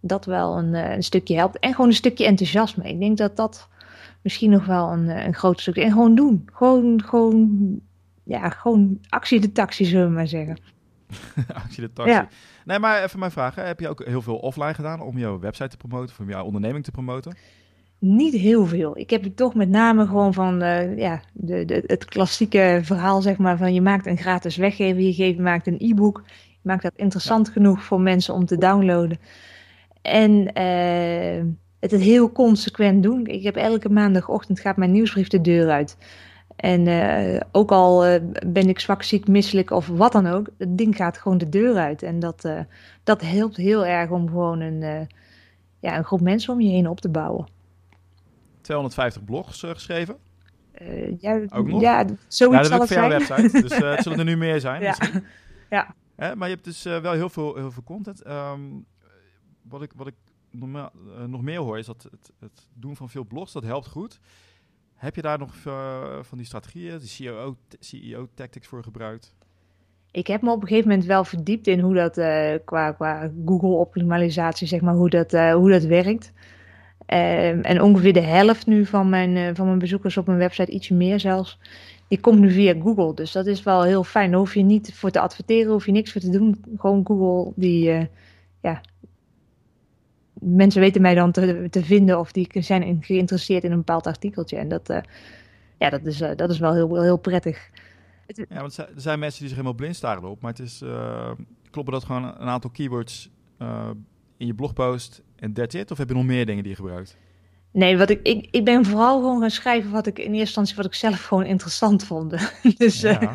dat 0.00 0.24
wel 0.24 0.58
een, 0.58 0.74
eh, 0.74 0.94
een 0.94 1.02
stukje 1.02 1.36
helpt. 1.36 1.58
En 1.58 1.70
gewoon 1.70 1.86
een 1.86 1.94
stukje 1.94 2.26
enthousiasme. 2.26 2.88
Ik 2.88 3.00
denk 3.00 3.16
dat 3.16 3.36
dat 3.36 3.68
misschien 4.22 4.50
nog 4.50 4.66
wel 4.66 4.92
een, 4.92 5.08
een 5.08 5.34
groot 5.34 5.60
stukje. 5.60 5.82
En 5.82 5.92
gewoon 5.92 6.14
doen. 6.14 6.48
Gewoon, 6.52 7.02
gewoon 7.04 7.80
ja, 8.24 8.48
gewoon 8.48 8.98
actie 9.08 9.40
de 9.40 9.52
taxi, 9.52 9.84
zullen 9.84 10.08
we 10.08 10.14
maar 10.14 10.28
zeggen. 10.28 10.58
actie 11.64 11.82
de 11.82 11.92
taxi. 11.92 12.12
Ja. 12.12 12.28
Nee, 12.64 12.78
maar 12.78 13.02
even 13.02 13.18
mijn 13.18 13.30
vraag. 13.30 13.54
Heb 13.54 13.80
je 13.80 13.88
ook 13.88 14.04
heel 14.04 14.22
veel 14.22 14.36
offline 14.36 14.74
gedaan 14.74 15.00
om 15.00 15.18
jouw 15.18 15.38
website 15.38 15.68
te 15.68 15.76
promoten, 15.76 16.10
of 16.10 16.20
om 16.20 16.30
jouw 16.30 16.44
onderneming 16.44 16.84
te 16.84 16.90
promoten? 16.90 17.36
Niet 18.00 18.34
heel 18.34 18.66
veel. 18.66 18.98
Ik 18.98 19.10
heb 19.10 19.22
het 19.22 19.36
toch 19.36 19.54
met 19.54 19.68
name 19.68 20.06
gewoon 20.06 20.34
van 20.34 20.62
uh, 20.62 20.98
ja, 20.98 21.20
de, 21.32 21.64
de, 21.64 21.82
het 21.86 22.04
klassieke 22.04 22.80
verhaal, 22.82 23.22
zeg 23.22 23.38
maar, 23.38 23.58
van 23.58 23.74
je 23.74 23.80
maakt 23.80 24.06
een 24.06 24.16
gratis 24.16 24.56
weggever, 24.56 25.02
je 25.02 25.12
geeft, 25.12 25.38
maakt 25.38 25.66
een 25.66 25.78
e-book, 25.78 26.22
je 26.26 26.58
maakt 26.62 26.82
dat 26.82 26.92
interessant 26.96 27.48
genoeg 27.48 27.82
voor 27.82 28.00
mensen 28.00 28.34
om 28.34 28.46
te 28.46 28.58
downloaden. 28.58 29.18
En 30.02 30.30
uh, 30.58 31.52
het, 31.80 31.90
het 31.90 32.00
heel 32.00 32.32
consequent 32.32 33.02
doen. 33.02 33.26
Ik 33.26 33.42
heb 33.42 33.56
elke 33.56 33.88
maandagochtend 33.88 34.60
gaat 34.60 34.76
mijn 34.76 34.92
nieuwsbrief 34.92 35.28
de 35.28 35.40
deur 35.40 35.70
uit. 35.70 35.96
En 36.56 36.86
uh, 36.86 37.40
ook 37.52 37.70
al 37.70 38.06
uh, 38.06 38.14
ben 38.46 38.68
ik 38.68 38.80
zwak, 38.80 39.02
ziek, 39.02 39.28
misselijk 39.28 39.70
of 39.70 39.86
wat 39.86 40.12
dan 40.12 40.26
ook, 40.26 40.48
het 40.58 40.78
ding 40.78 40.96
gaat 40.96 41.18
gewoon 41.18 41.38
de 41.38 41.48
deur 41.48 41.76
uit. 41.76 42.02
En 42.02 42.18
dat, 42.18 42.44
uh, 42.44 42.60
dat 43.04 43.20
helpt 43.20 43.56
heel 43.56 43.86
erg 43.86 44.10
om 44.10 44.28
gewoon 44.28 44.60
een, 44.60 45.08
ja, 45.80 45.96
een 45.96 46.04
groep 46.04 46.20
mensen 46.20 46.52
om 46.52 46.60
je 46.60 46.70
heen 46.70 46.88
op 46.88 47.00
te 47.00 47.08
bouwen. 47.08 47.56
250 48.68 49.24
blogs 49.24 49.60
geschreven? 49.60 50.16
ja, 51.18 51.40
ook 51.48 51.68
nog? 51.68 51.80
Ja, 51.80 52.04
zoiets 52.28 52.68
dat 52.68 52.82
is 52.82 52.88
voor 52.88 52.96
jouw 52.96 53.08
website, 53.08 53.60
dus 53.60 53.76
het 53.76 54.02
zullen 54.02 54.18
er 54.18 54.24
nu 54.24 54.36
meer 54.36 54.60
zijn. 54.60 54.82
ja. 54.82 54.96
ja. 56.16 56.34
maar 56.34 56.48
je 56.48 56.54
hebt 56.54 56.64
dus 56.64 56.82
wel 56.82 57.12
heel 57.12 57.28
veel, 57.28 57.54
heel 57.54 57.70
veel 57.70 57.82
content. 57.82 58.26
Um, 58.26 58.86
wat 59.62 59.82
ik, 59.82 59.92
wat 59.96 60.06
ik 60.06 60.14
nog, 60.50 60.90
nog 61.26 61.42
meer 61.42 61.58
hoor 61.58 61.78
is 61.78 61.86
dat 61.86 62.02
het, 62.10 62.32
het 62.38 62.68
doen 62.74 62.96
van 62.96 63.08
veel 63.08 63.24
blogs, 63.24 63.52
dat 63.52 63.64
helpt 63.64 63.86
goed. 63.86 64.20
Heb 64.94 65.14
je 65.14 65.22
daar 65.22 65.38
nog 65.38 65.54
uh, 65.66 66.18
van 66.22 66.38
die 66.38 66.46
strategieën, 66.46 66.98
die 66.98 67.08
CEO, 67.08 67.56
CEO 67.78 68.28
tactics 68.34 68.66
voor 68.66 68.82
gebruikt? 68.82 69.34
Ik 70.10 70.26
heb 70.26 70.42
me 70.42 70.50
op 70.50 70.62
een 70.62 70.68
gegeven 70.68 70.88
moment 70.88 71.06
wel 71.06 71.24
verdiept 71.24 71.66
in 71.66 71.80
hoe 71.80 71.94
dat 71.94 72.18
uh, 72.18 72.54
qua, 72.64 72.92
qua 72.92 73.30
Google 73.44 73.68
optimalisatie, 73.68 74.66
zeg 74.66 74.80
maar, 74.80 74.94
hoe 74.94 75.10
dat, 75.10 75.32
uh, 75.32 75.54
hoe 75.54 75.70
dat 75.70 75.82
werkt. 75.82 76.32
Um, 77.12 77.60
en 77.60 77.82
ongeveer 77.82 78.12
de 78.12 78.20
helft 78.20 78.66
nu 78.66 78.86
van 78.86 79.08
mijn, 79.08 79.56
van 79.56 79.66
mijn 79.66 79.78
bezoekers 79.78 80.16
op 80.16 80.26
mijn 80.26 80.38
website, 80.38 80.70
iets 80.70 80.88
meer 80.88 81.20
zelfs, 81.20 81.58
die 82.08 82.20
komt 82.20 82.38
nu 82.38 82.50
via 82.50 82.74
Google. 82.82 83.14
Dus 83.14 83.32
dat 83.32 83.46
is 83.46 83.62
wel 83.62 83.82
heel 83.82 84.04
fijn. 84.04 84.30
Daar 84.30 84.38
hoef 84.38 84.54
je 84.54 84.62
niet 84.62 84.94
voor 84.94 85.10
te 85.10 85.20
adverteren, 85.20 85.72
hoef 85.72 85.86
je 85.86 85.92
niks 85.92 86.12
voor 86.12 86.20
te 86.20 86.30
doen. 86.30 86.64
Gewoon 86.76 87.06
Google, 87.06 87.52
die, 87.56 88.08
ja, 88.60 88.80
mensen 90.40 90.80
weten 90.80 91.02
mij 91.02 91.14
dan 91.14 91.32
te, 91.32 91.66
te, 91.70 91.84
vinden 91.84 92.18
of 92.18 92.32
die 92.32 92.48
zijn 92.52 92.98
geïnteresseerd 93.00 93.64
in 93.64 93.70
een 93.70 93.78
bepaald 93.78 94.06
artikeltje. 94.06 94.56
En 94.56 94.68
dat, 94.68 94.90
uh, 94.90 94.98
ja, 95.78 95.90
dat, 95.90 96.04
is, 96.04 96.18
dat 96.18 96.50
is 96.50 96.58
wel 96.58 96.74
heel, 96.74 97.02
heel 97.02 97.18
prettig. 97.18 97.70
Ja, 98.26 98.60
want 98.60 98.76
er 98.76 98.88
zijn 98.96 99.18
mensen 99.18 99.38
die 99.38 99.48
zich 99.48 99.56
helemaal 99.56 99.78
blind 99.78 99.96
staren 99.96 100.28
op. 100.28 100.40
Maar 100.40 100.50
het 100.50 100.60
is, 100.60 100.82
kloppen 101.70 101.92
dat 101.92 102.04
gewoon 102.04 102.24
een 102.24 102.48
aantal 102.48 102.70
keywords 102.70 103.30
in 104.38 104.46
je 104.46 104.54
blogpost 104.54 105.22
en 105.36 105.52
that's 105.52 105.74
it? 105.74 105.90
Of 105.90 105.98
heb 105.98 106.08
je 106.08 106.14
nog 106.14 106.24
meer 106.24 106.46
dingen 106.46 106.62
die 106.62 106.72
je 106.72 106.78
gebruikt? 106.78 107.16
Nee, 107.72 107.98
wat 107.98 108.10
ik, 108.10 108.20
ik, 108.22 108.48
ik 108.50 108.64
ben 108.64 108.84
vooral 108.84 109.20
gewoon 109.20 109.40
gaan 109.40 109.50
schrijven 109.50 109.90
wat 109.90 110.06
ik 110.06 110.18
in 110.18 110.24
eerste 110.24 110.38
instantie 110.38 110.76
wat 110.76 110.84
ik 110.84 110.94
zelf 110.94 111.24
gewoon 111.24 111.44
interessant 111.44 112.04
vond. 112.04 112.52
dus 112.78 113.00
ja. 113.00 113.32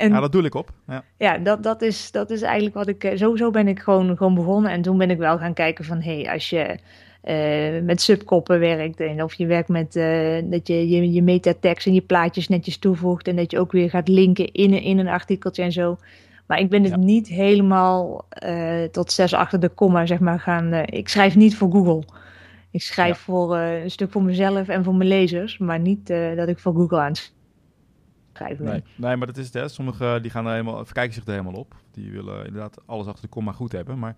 En, 0.00 0.10
ja, 0.10 0.20
dat 0.20 0.32
doe 0.32 0.44
ik 0.44 0.54
op. 0.54 0.70
Ja, 0.86 1.04
ja 1.18 1.38
dat, 1.38 1.62
dat, 1.62 1.82
is, 1.82 2.10
dat 2.10 2.30
is 2.30 2.42
eigenlijk 2.42 2.74
wat 2.74 2.88
ik... 2.88 3.04
Eh, 3.04 3.16
sowieso 3.16 3.50
ben 3.50 3.68
ik 3.68 3.78
gewoon, 3.78 4.16
gewoon 4.16 4.34
begonnen. 4.34 4.70
En 4.70 4.82
toen 4.82 4.98
ben 4.98 5.10
ik 5.10 5.18
wel 5.18 5.38
gaan 5.38 5.54
kijken 5.54 5.84
van... 5.84 6.00
Hé, 6.00 6.20
hey, 6.20 6.32
als 6.32 6.50
je 6.50 6.78
uh, 7.24 7.82
met 7.82 8.00
subkoppen 8.00 8.58
werkt... 8.58 9.00
En 9.00 9.22
of 9.22 9.34
je 9.34 9.46
werkt 9.46 9.68
met... 9.68 9.96
Uh, 9.96 10.38
dat 10.44 10.66
je 10.66 10.88
je, 10.88 11.12
je 11.12 11.22
metatekst 11.22 11.86
en 11.86 11.94
je 11.94 12.00
plaatjes 12.00 12.48
netjes 12.48 12.78
toevoegt... 12.78 13.28
En 13.28 13.36
dat 13.36 13.50
je 13.50 13.58
ook 13.58 13.72
weer 13.72 13.90
gaat 13.90 14.08
linken 14.08 14.52
in, 14.52 14.72
in 14.82 14.98
een 14.98 15.08
artikeltje 15.08 15.62
en 15.62 15.72
zo... 15.72 15.98
Maar 16.50 16.58
ik 16.58 16.70
ben 16.70 16.84
het 16.84 16.96
niet 16.96 17.28
helemaal 17.28 18.26
uh, 18.46 18.84
tot 18.84 19.12
zes 19.12 19.34
achter 19.34 19.60
de 19.60 19.68
komma, 19.68 20.06
zeg 20.06 20.18
maar, 20.18 20.40
gaan... 20.40 20.72
ik 20.72 21.08
schrijf 21.08 21.36
niet 21.36 21.56
voor 21.56 21.70
Google. 21.70 22.04
Ik 22.70 22.82
schrijf 22.82 23.16
ja. 23.16 23.22
voor 23.22 23.56
een 23.56 23.90
stuk 23.90 24.10
voor 24.10 24.22
mezelf 24.22 24.68
en 24.68 24.84
voor 24.84 24.94
mijn 24.94 25.08
lezers, 25.08 25.58
maar 25.58 25.80
niet 25.80 26.06
dat 26.36 26.48
ik 26.48 26.58
voor 26.58 26.74
Google 26.74 27.00
aan 27.00 27.12
Nee, 28.58 28.84
nee 28.96 29.16
maar 29.16 29.26
dat 29.26 29.36
is 29.36 29.44
het. 29.44 29.54
Hè. 29.54 29.68
Sommigen 29.68 30.22
die 30.22 30.30
gaan 30.30 30.46
er 30.46 30.50
helemaal, 30.50 30.84
verkijken 30.84 31.14
zich 31.14 31.24
er 31.24 31.30
helemaal 31.30 31.60
op. 31.60 31.74
Die 31.90 32.10
willen 32.10 32.46
inderdaad 32.46 32.86
alles 32.86 33.06
achter 33.06 33.22
de 33.22 33.28
komma 33.28 33.52
goed 33.52 33.72
hebben. 33.72 33.98
Maar 33.98 34.16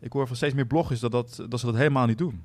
ik 0.00 0.12
hoor 0.12 0.26
van 0.26 0.36
steeds 0.36 0.54
meer 0.54 0.66
bloggers 0.66 1.00
dat, 1.00 1.12
dat, 1.12 1.44
dat 1.48 1.60
ze 1.60 1.66
dat 1.66 1.76
helemaal 1.76 2.06
niet 2.06 2.18
doen. 2.18 2.44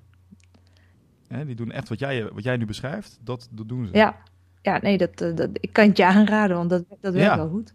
Hè, 1.28 1.46
die 1.46 1.56
doen 1.56 1.72
echt 1.72 1.90
wat 1.90 2.00
jij, 2.00 2.30
wat 2.32 2.44
jij 2.44 2.58
nu 2.58 2.66
beschrijft, 2.66 3.20
dat, 3.22 3.48
dat 3.52 3.70
doen 3.70 3.86
ze. 3.86 3.98
Ja, 3.98 4.16
ja 4.62 4.80
nee, 4.82 4.98
dat, 4.98 5.22
eh, 5.22 5.36
dat, 5.36 5.50
ik 5.54 5.74
kan 5.74 5.88
het 5.88 5.98
je 5.98 6.06
aanraden, 6.06 6.58
want 6.58 6.70
dat, 6.70 6.84
dat 7.02 7.14
werkt 7.14 7.36
wel 7.36 7.50
goed. 7.50 7.74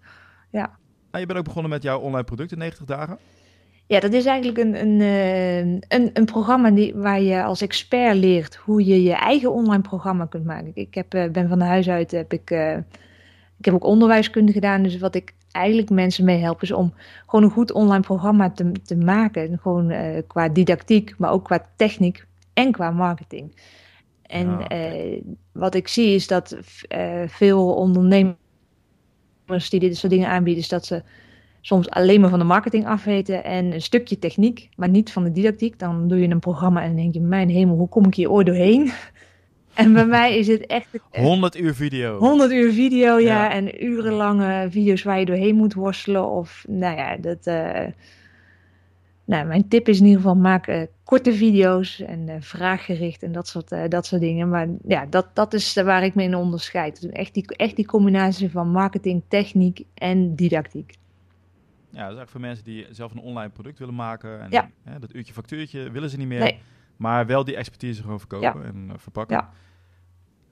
Ja. 0.51 0.79
Nou, 1.11 1.21
je 1.21 1.27
bent 1.27 1.39
ook 1.39 1.45
begonnen 1.45 1.71
met 1.71 1.83
jouw 1.83 1.99
online 1.99 2.25
product 2.25 2.53
in 2.53 2.59
90 2.59 2.87
dagen. 2.87 3.19
Ja, 3.87 4.01
dat 4.01 4.13
is 4.13 4.25
eigenlijk 4.25 4.59
een, 4.59 4.81
een, 4.81 5.01
eh, 5.01 5.59
een, 5.99 6.11
een 6.13 6.25
programma 6.25 6.71
die, 6.71 6.95
waar 6.95 7.21
je 7.21 7.43
als 7.43 7.63
expert 7.63 8.17
leert 8.17 8.57
hoe 8.57 8.85
je 8.85 9.03
je 9.03 9.15
eigen 9.15 9.53
online 9.53 9.83
programma 9.83 10.25
kunt 10.25 10.45
maken. 10.45 10.71
Ik 10.75 10.95
heb, 10.95 11.15
eh, 11.15 11.31
ben 11.31 11.49
van 11.49 11.59
de 11.59 11.65
huis 11.65 11.89
uit 11.89 12.11
heb 12.11 12.33
ik 12.33 12.51
ik 13.59 13.65
heb 13.65 13.75
ook 13.75 13.85
onderwijskunde 13.85 14.53
gedaan, 14.53 14.83
dus 14.83 14.99
wat 14.99 15.15
ik 15.15 15.35
eigenlijk 15.51 15.91
mensen 15.91 16.25
mee 16.25 16.39
help 16.39 16.63
is 16.63 16.73
om 16.73 16.95
gewoon 17.27 17.45
een 17.45 17.51
goed 17.51 17.73
online 17.73 18.03
programma 18.03 18.51
te, 18.51 18.73
te 18.85 18.97
maken. 18.97 19.59
Gewoon 19.59 19.91
uh, 19.91 20.23
qua 20.27 20.49
didactiek, 20.49 21.15
maar 21.19 21.31
ook 21.31 21.45
qua 21.45 21.67
techniek 21.77 22.27
en 22.53 22.73
qua 22.73 22.91
marketing. 22.91 23.57
En 24.23 24.61
uh, 24.73 25.23
wat 25.53 25.75
ik 25.75 25.89
zie 25.89 26.15
is 26.15 26.27
dat 26.27 26.57
uh, 26.89 27.23
veel 27.27 27.75
ondernemers 27.75 28.37
die 29.47 29.81
dit 29.81 29.97
soort 29.97 30.13
dingen 30.13 30.29
aanbieden, 30.29 30.63
is 30.63 30.69
dat 30.69 30.87
ze 30.87 31.03
soms 31.61 31.91
alleen 31.91 32.21
maar 32.21 32.31
van 32.31 32.39
de 32.39 32.45
marketing 32.45 32.87
afweten 32.87 33.45
en 33.45 33.73
een 33.73 33.83
stukje 33.83 34.19
techniek, 34.19 34.69
maar 34.77 34.89
niet 34.89 35.13
van 35.13 35.25
de 35.25 35.33
didactiek. 35.33 35.79
Dan 35.79 36.09
doe 36.09 36.21
je 36.21 36.29
een 36.29 36.39
programma 36.39 36.81
en 36.81 36.87
dan 36.87 36.97
denk 36.97 37.15
je, 37.15 37.21
mijn 37.21 37.49
hemel, 37.49 37.77
hoe 37.77 37.89
kom 37.89 38.07
ik 38.07 38.15
hier 38.15 38.31
ooit 38.31 38.47
doorheen? 38.47 38.91
En 39.75 39.93
bij 39.93 40.07
mij 40.07 40.39
is 40.39 40.47
het 40.47 40.67
echt... 40.67 40.87
100 41.11 41.57
uur 41.57 41.75
video. 41.75 42.19
100 42.19 42.53
uur 42.53 42.73
video, 42.73 43.19
ja. 43.19 43.51
En 43.51 43.85
urenlange 43.85 44.67
video's 44.71 45.03
waar 45.03 45.19
je 45.19 45.25
doorheen 45.25 45.57
moet 45.57 45.75
worstelen. 45.75 46.29
Of, 46.29 46.65
nou 46.69 46.97
ja, 46.97 47.17
dat... 47.17 47.47
Uh, 47.47 47.81
nou, 49.27 49.47
mijn 49.47 49.69
tip 49.69 49.89
is 49.89 49.99
in 49.99 50.05
ieder 50.05 50.21
geval 50.21 50.37
maak 50.37 50.69
uh, 50.69 50.83
korte 51.05 51.33
video's 51.33 52.01
en 52.01 52.29
uh, 52.29 52.35
vraaggericht 52.41 53.23
en 53.23 53.33
dat 53.33 53.49
soort, 53.49 53.73
uh, 53.73 53.89
dat 53.89 54.07
soort 54.07 54.21
dingen. 54.21 54.49
Maar 54.49 54.69
ja, 54.87 55.07
dat, 55.07 55.27
dat 55.35 55.55
is 55.55 55.75
waar 55.75 56.05
ik 56.05 56.15
me 56.15 56.23
in 56.23 56.35
onderscheid. 56.35 57.11
Echt 57.11 57.35
die, 57.35 57.57
echt 57.57 57.77
die 57.77 57.87
combinatie 57.87 58.51
van 58.51 58.69
marketing, 58.69 59.23
techniek 59.29 59.85
en 59.95 60.35
didactiek. 60.35 60.95
Ja, 61.91 62.03
dat 62.03 62.13
is 62.13 62.17
eigenlijk 62.17 62.31
voor 62.31 62.41
mensen 62.41 62.65
die 62.65 62.87
zelf 62.91 63.13
een 63.13 63.19
online 63.19 63.51
product 63.51 63.79
willen 63.79 63.95
maken. 63.95 64.41
En 64.41 64.51
Ja. 64.51 64.71
hè, 64.83 64.99
dat 64.99 65.15
uurtje 65.15 65.33
factuurtje 65.33 65.91
willen 65.91 66.11
ze 66.11 66.17
niet 66.17 66.29
meer. 66.29 66.41
Nee. 66.41 66.59
Maar 66.97 67.27
wel 67.27 67.45
die 67.45 67.57
expertise 67.57 68.03
gewoon 68.03 68.19
verkopen 68.19 68.65
en 68.65 68.87
eh, 68.89 68.95
verpakken. 68.99 69.37
Ja. 69.37 69.51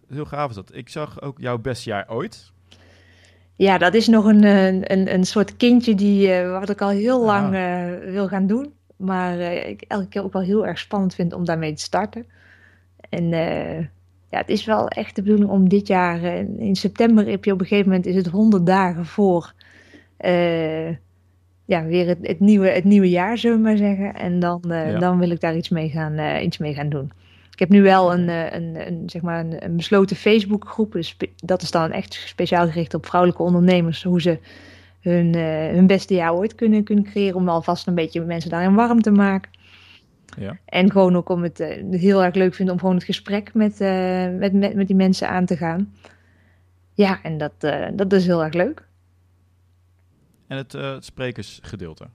Heel 0.08 0.24
gaaf 0.24 0.48
is 0.48 0.54
dat. 0.54 0.74
Ik 0.74 0.88
zag 0.88 1.20
ook 1.20 1.40
jouw 1.40 1.58
beste 1.58 1.88
jaar 1.88 2.10
ooit. 2.10 2.52
Ja, 3.56 3.78
dat 3.78 3.94
is 3.94 4.08
nog 4.08 4.24
een, 4.24 4.44
een, 4.92 5.14
een, 5.14 5.24
soort 5.24 5.56
kindje 5.56 5.94
die, 5.94 6.32
eh, 6.32 6.58
wat 6.58 6.70
ik 6.70 6.80
al 6.80 6.88
heel 6.88 7.24
lang 7.24 7.54
eh, 7.54 8.10
wil 8.10 8.28
gaan 8.28 8.46
doen. 8.46 8.72
Maar 8.96 9.38
eh, 9.38 9.68
ik 9.68 9.82
elke 9.88 10.08
keer 10.08 10.24
ook 10.24 10.32
wel 10.32 10.42
heel 10.42 10.66
erg 10.66 10.78
spannend 10.78 11.14
vind 11.14 11.32
om 11.32 11.44
daarmee 11.44 11.72
te 11.74 11.82
starten. 11.82 12.26
En 13.08 13.28
ja, 14.30 14.38
het 14.40 14.48
is 14.48 14.64
wel 14.64 14.88
echt 14.88 15.16
de 15.16 15.22
bedoeling 15.22 15.50
om 15.50 15.68
dit 15.68 15.86
jaar, 15.86 16.22
in 16.58 16.76
september 16.76 17.26
heb 17.26 17.44
je 17.44 17.52
op 17.52 17.60
een 17.60 17.66
gegeven 17.66 17.88
moment, 17.88 18.06
is 18.06 18.16
het 18.16 18.26
100 18.26 18.66
dagen 18.66 19.06
voor 19.06 19.52
ja, 21.66 21.84
weer 21.84 22.06
het, 22.06 22.18
het, 22.20 22.40
nieuwe, 22.40 22.68
het 22.68 22.84
nieuwe 22.84 23.08
jaar, 23.08 23.38
zullen 23.38 23.56
we 23.56 23.62
maar 23.62 23.76
zeggen. 23.76 24.14
En 24.14 24.40
dan, 24.40 24.62
Ja. 24.68 24.98
dan 24.98 25.18
wil 25.18 25.30
ik 25.30 25.40
daar 25.40 25.56
iets 25.56 25.68
mee 25.68 25.88
gaan, 25.88 26.42
iets 26.42 26.58
mee 26.58 26.74
gaan 26.74 26.88
doen. 26.88 27.12
Ik 27.54 27.60
heb 27.60 27.68
nu 27.68 27.82
wel 27.82 28.12
een, 28.12 28.28
eh, 28.28 28.52
een, 28.52 28.86
een, 28.86 29.02
zeg 29.10 29.22
maar 29.22 29.40
een, 29.40 29.64
een 29.64 29.76
besloten 29.76 30.16
Facebookgroep. 30.16 30.92
Dus 30.92 31.16
dat 31.36 31.62
is 31.62 31.70
dan 31.70 31.90
echt 31.90 32.12
speciaal 32.12 32.66
gericht 32.66 32.94
op 32.94 33.06
vrouwelijke 33.06 33.42
ondernemers. 33.42 34.02
Hoe 34.02 34.20
ze 34.20 34.38
hun, 35.00 35.34
eh, 35.34 35.74
hun 35.74 35.86
beste 35.86 36.14
jaar 36.14 36.34
ooit 36.34 36.54
kunnen, 36.54 36.84
kunnen 36.84 37.04
creëren. 37.04 37.36
Om 37.36 37.48
alvast 37.48 37.86
een 37.86 37.94
beetje 37.94 38.20
mensen 38.20 38.50
daarin 38.50 38.74
warm 38.74 39.02
te 39.02 39.10
maken. 39.10 39.50
Ja. 40.38 40.58
En 40.64 40.90
gewoon 40.90 41.16
ook 41.16 41.28
om 41.28 41.42
het 41.42 41.60
eh, 41.60 42.00
heel 42.00 42.24
erg 42.24 42.34
leuk 42.34 42.54
vinden 42.54 42.74
om 42.74 42.80
gewoon 42.80 42.94
het 42.94 43.04
gesprek 43.04 43.54
met, 43.54 43.78
met, 44.38 44.52
met, 44.52 44.74
met 44.74 44.86
die 44.86 44.96
mensen 44.96 45.28
aan 45.28 45.46
te 45.46 45.56
gaan. 45.56 45.94
Ja, 46.94 47.22
en 47.22 47.38
dat, 47.38 47.52
dat 47.94 48.12
is 48.12 48.26
heel 48.26 48.44
erg 48.44 48.54
leuk. 48.54 48.86
En 50.46 50.56
het, 50.56 50.72
het 50.72 51.04
sprekersgedeelte. 51.04 52.06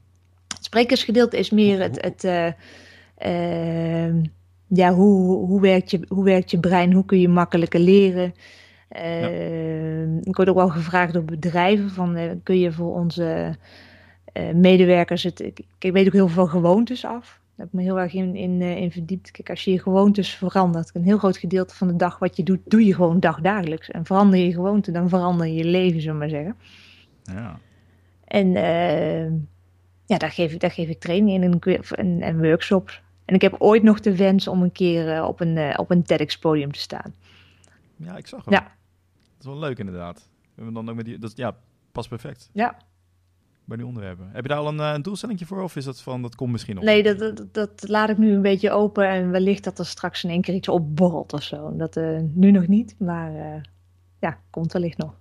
Het 0.55 0.65
sprekersgedeelte 0.65 1.37
is 1.37 1.49
meer 1.49 1.81
het, 1.81 2.01
het 2.01 2.23
eh, 2.23 4.05
ehm, 4.05 4.23
ja, 4.69 4.93
hoe, 4.93 5.35
hoe, 5.45 5.61
werkt 5.61 5.91
je, 5.91 5.99
hoe 6.07 6.23
werkt 6.23 6.51
je 6.51 6.59
brein, 6.59 6.93
hoe 6.93 7.05
kun 7.05 7.19
je 7.19 7.27
makkelijker 7.29 7.79
leren. 7.79 8.33
Ehm, 8.89 10.17
Ik 10.17 10.35
word 10.35 10.49
ook 10.49 10.55
wel 10.55 10.69
gevraagd 10.69 11.13
door 11.13 11.23
bedrijven 11.25 11.89
van 11.89 12.15
eh, 12.15 12.31
kun 12.43 12.59
je 12.59 12.71
voor 12.71 12.95
onze 12.95 13.55
eh, 14.33 14.53
medewerkers 14.53 15.23
het. 15.23 15.39
Ik, 15.39 15.59
ik 15.79 15.91
weet 15.91 16.07
ook 16.07 16.13
heel 16.13 16.27
veel 16.27 16.47
gewoontes 16.47 17.05
af. 17.05 17.39
Daar 17.55 17.67
heb 17.67 17.67
ik 17.67 17.73
me 17.73 17.81
heel 17.81 17.99
erg 17.99 18.13
in, 18.13 18.35
in, 18.35 18.61
eh, 18.61 18.77
in 18.77 18.91
verdiept. 18.91 19.31
Kijk, 19.31 19.49
als 19.49 19.63
je 19.63 19.71
je 19.71 19.79
gewoontes 19.79 20.29
verandert, 20.35 20.91
een 20.93 21.03
heel 21.03 21.17
groot 21.17 21.37
gedeelte 21.37 21.75
van 21.75 21.87
de 21.87 21.95
dag 21.95 22.19
wat 22.19 22.35
je 22.37 22.43
doet, 22.43 22.59
doe 22.65 22.85
je 22.85 22.93
gewoon 22.95 23.19
dagdagelijks. 23.19 23.89
En 23.91 24.05
verander 24.05 24.39
je 24.39 24.53
gewoonte, 24.53 24.91
dan 24.91 25.09
verander 25.09 25.47
je 25.47 25.53
je 25.53 25.65
leven, 25.65 26.01
zullen 26.01 26.13
we 26.13 26.19
maar 26.19 26.29
zeggen. 26.29 26.55
Ja. 27.23 27.59
En 28.25 28.51
ja, 30.05 30.17
daar 30.17 30.31
geef, 30.31 30.53
ik, 30.53 30.59
daar 30.59 30.71
geef 30.71 30.89
ik 30.89 30.99
training 30.99 31.43
in 31.43 31.43
en, 31.43 31.53
ik- 31.73 31.89
en, 31.91 32.21
en 32.21 32.41
workshops. 32.41 33.01
En 33.29 33.35
ik 33.35 33.41
heb 33.41 33.55
ooit 33.57 33.83
nog 33.83 33.99
de 33.99 34.15
wens 34.15 34.47
om 34.47 34.61
een 34.61 34.71
keer 34.71 35.15
eh, 35.15 35.27
op 35.27 35.39
een, 35.39 35.57
eh, 35.57 35.73
op 35.79 35.91
een 35.91 36.03
TEDx-podium 36.03 36.71
te 36.71 36.79
staan. 36.79 37.13
ja, 37.95 38.17
ik 38.17 38.27
zag 38.27 38.45
hem. 38.45 38.53
Ja. 38.53 38.59
Dat 38.59 39.39
is 39.39 39.45
wel 39.45 39.59
leuk 39.59 39.79
inderdaad. 39.79 40.29
We 40.41 40.49
hebben 40.55 40.73
dan 40.73 40.89
ook 40.89 40.95
met 40.95 41.05
die, 41.05 41.17
dat, 41.19 41.37
ja, 41.37 41.57
past 41.91 42.09
perfect 42.09 42.49
Ja. 42.53 42.77
bij 43.65 43.77
die 43.77 43.85
onderwerpen. 43.85 44.29
Heb 44.31 44.43
je 44.43 44.49
daar 44.49 44.57
al 44.57 44.67
een, 44.67 44.79
eh, 44.79 44.91
een 44.93 45.01
doelstelling 45.01 45.47
voor 45.47 45.61
of 45.61 45.75
is 45.75 45.85
dat 45.85 46.01
van, 46.01 46.21
dat 46.21 46.35
komt 46.35 46.51
misschien 46.51 46.75
nog? 46.75 46.83
Nee, 46.83 47.03
dat, 47.03 47.19
dat, 47.19 47.53
dat 47.53 47.87
laat 47.87 48.09
ik 48.09 48.17
nu 48.17 48.33
een 48.33 48.41
beetje 48.41 48.71
open 48.71 49.07
en 49.09 49.31
wellicht 49.31 49.63
dat 49.63 49.79
er 49.79 49.85
straks 49.85 50.23
in 50.23 50.29
één 50.29 50.41
keer 50.41 50.55
iets 50.55 50.69
opborrelt 50.69 51.33
of 51.33 51.43
zo. 51.43 51.75
Dat 51.75 51.95
nu 52.33 52.51
nog 52.51 52.67
niet, 52.67 52.95
maar 52.99 53.63
ja, 54.19 54.39
komt 54.49 54.71
wellicht 54.73 54.97
nog. 54.97 55.13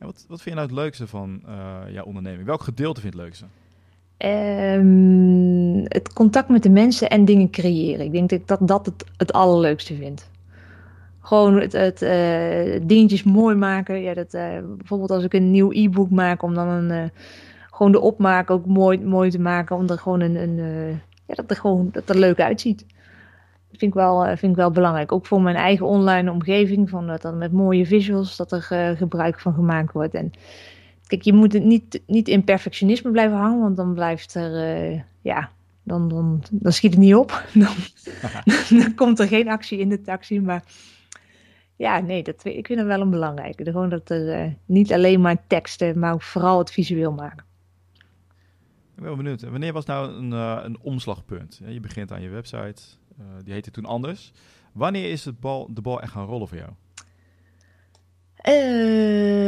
Ja, 0.00 0.06
wat, 0.06 0.24
wat 0.28 0.42
vind 0.42 0.56
je 0.56 0.60
nou 0.60 0.66
het 0.66 0.76
leukste 0.76 1.06
van 1.06 1.42
jouw 1.90 2.04
onderneming? 2.04 2.46
Welk 2.46 2.62
gedeelte 2.62 3.00
vind 3.00 3.12
je 3.14 3.18
het 3.20 3.28
leukste? 3.28 3.46
Ehm, 4.16 5.84
het 5.84 6.12
contact 6.12 6.48
met 6.48 6.62
de 6.62 6.70
mensen 6.70 7.08
en 7.08 7.24
dingen 7.24 7.50
creëren. 7.50 8.04
Ik 8.04 8.12
denk 8.12 8.30
dat 8.30 8.38
ik 8.38 8.46
dat, 8.46 8.58
dat 8.68 8.86
het, 8.86 9.04
het 9.16 9.32
allerleukste 9.32 9.94
vind. 9.94 10.30
Gewoon 11.20 11.60
het, 11.60 11.72
het 11.72 12.02
eh, 12.02 12.80
dingetjes 12.82 13.22
mooi 13.22 13.56
maken. 13.56 14.02
Ja, 14.02 14.14
dat, 14.14 14.34
eh, 14.34 14.58
bijvoorbeeld 14.76 15.10
als 15.10 15.24
ik 15.24 15.34
een 15.34 15.50
nieuw 15.50 15.70
e-book 15.72 16.10
maak, 16.10 16.42
om 16.42 16.54
dan 16.54 16.68
een, 16.68 16.90
eh, 16.90 17.08
gewoon 17.70 17.92
de 17.92 18.00
opmaak 18.00 18.50
ook 18.50 18.66
mooi, 18.66 19.00
mooi 19.00 19.30
te 19.30 19.40
maken. 19.40 19.76
Om 19.76 19.88
er 19.88 19.98
gewoon 19.98 20.20
een, 20.20 20.36
een 20.36 20.56
ja, 21.26 21.34
dat 21.34 21.50
er 21.50 21.56
gewoon 21.56 21.88
dat 21.92 22.08
er 22.08 22.18
leuk 22.18 22.40
uitziet. 22.40 22.78
Dat 23.70 23.78
vind 23.78 23.94
ik, 23.94 23.94
wel, 23.94 24.24
vind 24.24 24.52
ik 24.52 24.56
wel 24.56 24.70
belangrijk. 24.70 25.12
Ook 25.12 25.26
voor 25.26 25.40
mijn 25.42 25.56
eigen 25.56 25.86
online 25.86 26.30
omgeving. 26.30 26.90
Van 26.90 27.06
dat 27.06 27.22
dan 27.22 27.38
met 27.38 27.52
mooie 27.52 27.86
visuals, 27.86 28.36
dat 28.36 28.52
er 28.52 28.96
gebruik 28.96 29.40
van 29.40 29.54
gemaakt 29.54 29.92
wordt. 29.92 30.14
En 30.14 30.32
Kijk, 31.14 31.26
je 31.26 31.32
moet 31.32 31.52
het 31.52 31.64
niet, 31.64 32.02
niet 32.06 32.28
in 32.28 32.44
perfectionisme 32.44 33.10
blijven 33.10 33.36
hangen, 33.36 33.60
want 33.60 33.76
dan 33.76 33.94
blijft 33.94 34.34
er, 34.34 34.56
eh, 34.56 35.00
ja, 35.20 35.50
dan, 35.82 36.08
dan, 36.08 36.42
dan 36.50 36.72
schiet 36.72 36.90
het 36.90 37.00
niet 37.00 37.14
op. 37.14 37.44
Dan, 37.54 37.74
dan 38.80 38.94
komt 38.94 39.18
er 39.18 39.28
geen 39.28 39.48
actie 39.48 39.78
in 39.78 39.88
de 39.88 40.00
taxi. 40.00 40.40
Maar 40.40 40.64
ja, 41.76 42.00
nee, 42.00 42.22
dat, 42.22 42.44
ik 42.44 42.66
vind 42.66 42.78
het 42.78 42.88
wel 42.88 43.00
een 43.00 43.10
belangrijke. 43.10 43.64
Gewoon 43.64 43.88
dat 43.88 44.10
er 44.10 44.32
eh, 44.32 44.52
niet 44.66 44.92
alleen 44.92 45.20
maar 45.20 45.46
teksten, 45.46 45.98
maar 45.98 46.12
ook 46.12 46.22
vooral 46.22 46.58
het 46.58 46.70
visueel 46.70 47.12
maken. 47.12 47.44
Ik 47.94 48.94
ben 48.94 49.04
wel 49.04 49.16
benieuwd. 49.16 49.42
En 49.42 49.50
Wanneer 49.50 49.72
was 49.72 49.84
nou 49.84 50.12
een, 50.12 50.32
eh, 50.32 50.60
een 50.62 50.78
omslagpunt? 50.80 51.60
Je 51.66 51.80
begint 51.80 52.12
aan 52.12 52.22
je 52.22 52.28
website, 52.28 52.82
die 53.44 53.52
heette 53.52 53.70
toen 53.70 53.84
anders. 53.84 54.32
Wanneer 54.72 55.10
is 55.10 55.24
het 55.24 55.40
bal, 55.40 55.68
de 55.74 55.80
bal 55.80 56.02
echt 56.02 56.12
gaan 56.12 56.26
rollen 56.26 56.48
voor 56.48 56.58
jou? 56.58 56.70
Ehm, 58.44 59.44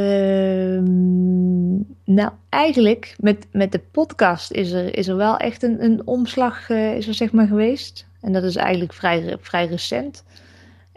nou, 2.05 2.31
eigenlijk 2.49 3.17
met, 3.21 3.47
met 3.53 3.73
de 3.73 3.79
podcast 3.79 4.53
is 4.53 4.73
er, 4.73 4.97
is 4.99 5.09
er 5.09 5.17
wel 5.17 5.37
echt 5.37 5.63
een, 5.63 5.85
een 5.85 6.07
omslag 6.07 6.71
eh, 6.71 6.97
is 6.97 7.07
er, 7.09 7.15
zeg 7.15 7.33
maar, 7.33 7.47
geweest. 7.47 8.07
En 8.21 8.33
dat 8.33 8.43
is 8.43 8.57
eigenlijk 8.57 8.93
vrij, 8.93 9.37
vrij 9.41 9.67
recent. 9.67 10.25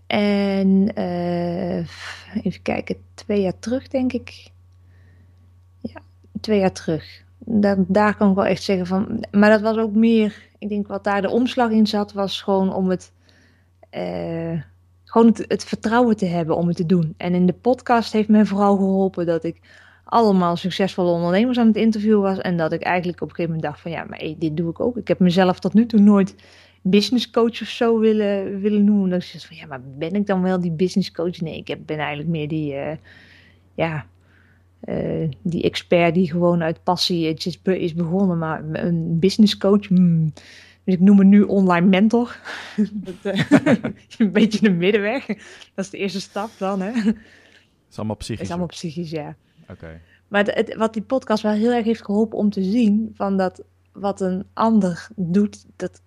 En 0.07 0.91
eh, 0.95 1.77
even 2.43 2.61
kijken, 2.61 2.97
twee 3.13 3.41
jaar 3.41 3.59
terug 3.59 3.87
denk 3.87 4.13
ik. 4.13 4.49
Ja, 5.79 6.01
twee 6.41 6.59
jaar 6.59 6.71
terug. 6.71 7.23
Daar, 7.37 7.77
daar 7.87 8.15
kan 8.15 8.29
ik 8.29 8.35
wel 8.35 8.45
echt 8.45 8.63
zeggen 8.63 8.87
van. 8.87 9.23
Maar 9.31 9.49
dat 9.49 9.61
was 9.61 9.77
ook 9.77 9.93
meer. 9.93 10.47
Ik 10.57 10.69
denk 10.69 10.87
wat 10.87 11.03
daar 11.03 11.21
de 11.21 11.29
omslag 11.29 11.69
in 11.71 11.87
zat, 11.87 12.13
was 12.13 12.41
gewoon 12.41 12.73
om 12.73 12.89
het. 12.89 13.11
eh, 13.89 14.61
gewoon 15.03 15.27
het, 15.27 15.45
het 15.47 15.63
vertrouwen 15.63 16.15
te 16.17 16.25
hebben 16.25 16.55
om 16.57 16.67
het 16.67 16.75
te 16.77 16.85
doen. 16.85 17.13
En 17.17 17.33
in 17.33 17.45
de 17.45 17.53
podcast 17.53 18.13
heeft 18.13 18.29
mij 18.29 18.45
vooral 18.45 18.75
geholpen 18.77 19.25
dat 19.25 19.43
ik 19.43 19.59
allemaal 20.09 20.55
succesvolle 20.55 21.11
ondernemers 21.11 21.57
aan 21.57 21.67
het 21.67 21.75
interviewen 21.75 22.21
was. 22.21 22.37
En 22.37 22.57
dat 22.57 22.71
ik 22.71 22.81
eigenlijk 22.81 23.21
op 23.21 23.29
een 23.29 23.35
gegeven 23.35 23.55
moment 23.55 23.71
dacht 23.71 23.81
van 23.81 23.91
ja, 23.91 24.03
maar 24.03 24.19
hey, 24.19 24.35
dit 24.39 24.57
doe 24.57 24.69
ik 24.69 24.79
ook. 24.79 24.97
Ik 24.97 25.07
heb 25.07 25.19
mezelf 25.19 25.59
tot 25.59 25.73
nu 25.73 25.85
toe 25.85 25.99
nooit 25.99 26.35
business 26.81 27.29
coach 27.29 27.61
of 27.61 27.67
zo 27.67 27.99
willen, 27.99 28.59
willen 28.59 28.83
noemen. 28.83 29.09
Dat 29.09 29.21
ik 29.21 29.27
zeg 29.27 29.45
van 29.45 29.55
ja, 29.55 29.65
maar 29.65 29.81
ben 29.97 30.11
ik 30.11 30.25
dan 30.25 30.41
wel 30.41 30.59
die 30.59 30.71
business 30.71 31.11
coach? 31.11 31.39
Nee, 31.39 31.57
ik 31.57 31.67
heb, 31.67 31.79
ben 31.85 31.97
eigenlijk 31.97 32.29
meer 32.29 32.47
die, 32.47 32.73
eh, 32.73 32.97
ja, 33.75 34.05
eh, 34.79 35.29
die 35.41 35.63
expert 35.63 36.13
die 36.13 36.31
gewoon 36.31 36.63
uit 36.63 36.83
passie 36.83 37.33
is, 37.33 37.61
be- 37.61 37.79
is 37.79 37.93
begonnen. 37.93 38.37
Maar 38.37 38.63
een 38.71 39.19
business 39.19 39.57
coach, 39.57 39.87
hmm. 39.87 40.33
dus 40.83 40.93
ik 40.93 40.99
noem 40.99 41.17
me 41.17 41.23
nu 41.23 41.41
online 41.41 41.87
mentor. 41.87 42.39
dat, 42.93 43.33
eh, 43.35 43.75
een 44.17 44.31
beetje 44.31 44.61
de 44.61 44.71
middenweg. 44.71 45.25
Dat 45.75 45.85
is 45.85 45.89
de 45.89 45.97
eerste 45.97 46.21
stap 46.21 46.49
dan, 46.57 46.81
hè. 46.81 46.91
Het 46.91 47.97
is 47.97 47.97
allemaal 47.97 48.15
psychisch. 48.15 48.43
is 48.43 48.49
allemaal 48.49 48.67
psychisch, 48.67 49.09
ja. 49.09 49.35
Maar 50.27 50.45
het, 50.45 50.55
het- 50.55 50.75
wat 50.75 50.93
die 50.93 51.01
podcast 51.01 51.43
wel 51.43 51.51
heel 51.51 51.71
erg 51.71 51.85
heeft 51.85 52.05
geholpen 52.05 52.37
om 52.37 52.49
te 52.49 52.63
zien, 52.63 53.11
van 53.15 53.37
dat 53.37 53.63
wat 53.91 54.21
een 54.21 54.45
ander 54.53 55.07
doet, 55.15 55.65
dat, 55.75 56.01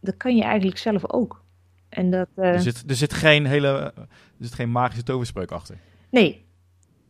dat 0.00 0.16
kan 0.16 0.36
je 0.36 0.42
eigenlijk 0.42 0.78
zelf 0.78 1.10
ook. 1.12 1.42
En 1.88 2.10
dat, 2.10 2.28
eh, 2.34 2.48
Er, 2.54 2.60
zit, 2.60 2.84
er 2.86 2.94
zit 2.96 3.12
geen 3.12 3.46
hele, 3.46 3.68
er 3.96 4.06
zit 4.40 4.54
geen 4.54 4.70
magische 4.70 5.02
toverspreuk 5.02 5.50
achter. 5.50 5.76
nee, 6.10 6.44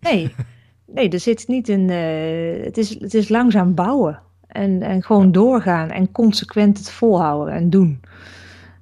nee, 0.00 0.34
nee, 0.94 1.08
er 1.08 1.20
zit 1.20 1.48
niet 1.48 1.68
een, 1.68 1.90
eh, 1.90 2.64
het, 2.64 2.78
is, 2.78 3.00
het 3.00 3.14
is 3.14 3.28
langzaam 3.28 3.74
bouwen. 3.74 4.22
En, 4.46 4.82
en 4.82 5.02
gewoon 5.02 5.32
doorgaan 5.32 5.90
en 5.90 6.12
consequent 6.12 6.78
het 6.78 6.90
volhouden 6.90 7.54
en 7.54 7.70
doen. 7.70 8.00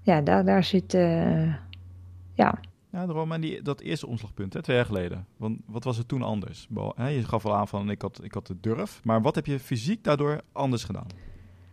Ja, 0.02 0.20
daar, 0.20 0.44
daar 0.44 0.64
zit, 0.64 0.94
eh, 0.94 1.52
ja, 2.34 2.58
Ja, 2.98 3.06
daarom 3.06 3.32
en 3.32 3.40
die, 3.40 3.62
dat 3.62 3.80
eerste 3.80 4.06
omslagpunt, 4.06 4.52
hè, 4.52 4.62
twee 4.62 4.76
jaar 4.76 4.84
geleden. 4.84 5.26
Want 5.36 5.58
wat 5.66 5.84
was 5.84 5.98
er 5.98 6.06
toen 6.06 6.22
anders? 6.22 6.68
Je 6.96 7.24
gaf 7.24 7.46
al 7.46 7.54
aan 7.54 7.68
van 7.68 7.90
ik 7.90 8.02
had, 8.02 8.20
ik 8.22 8.34
had 8.34 8.46
de 8.46 8.56
durf. 8.60 9.00
Maar 9.04 9.22
wat 9.22 9.34
heb 9.34 9.46
je 9.46 9.58
fysiek 9.58 10.04
daardoor 10.04 10.40
anders 10.52 10.84
gedaan? 10.84 11.06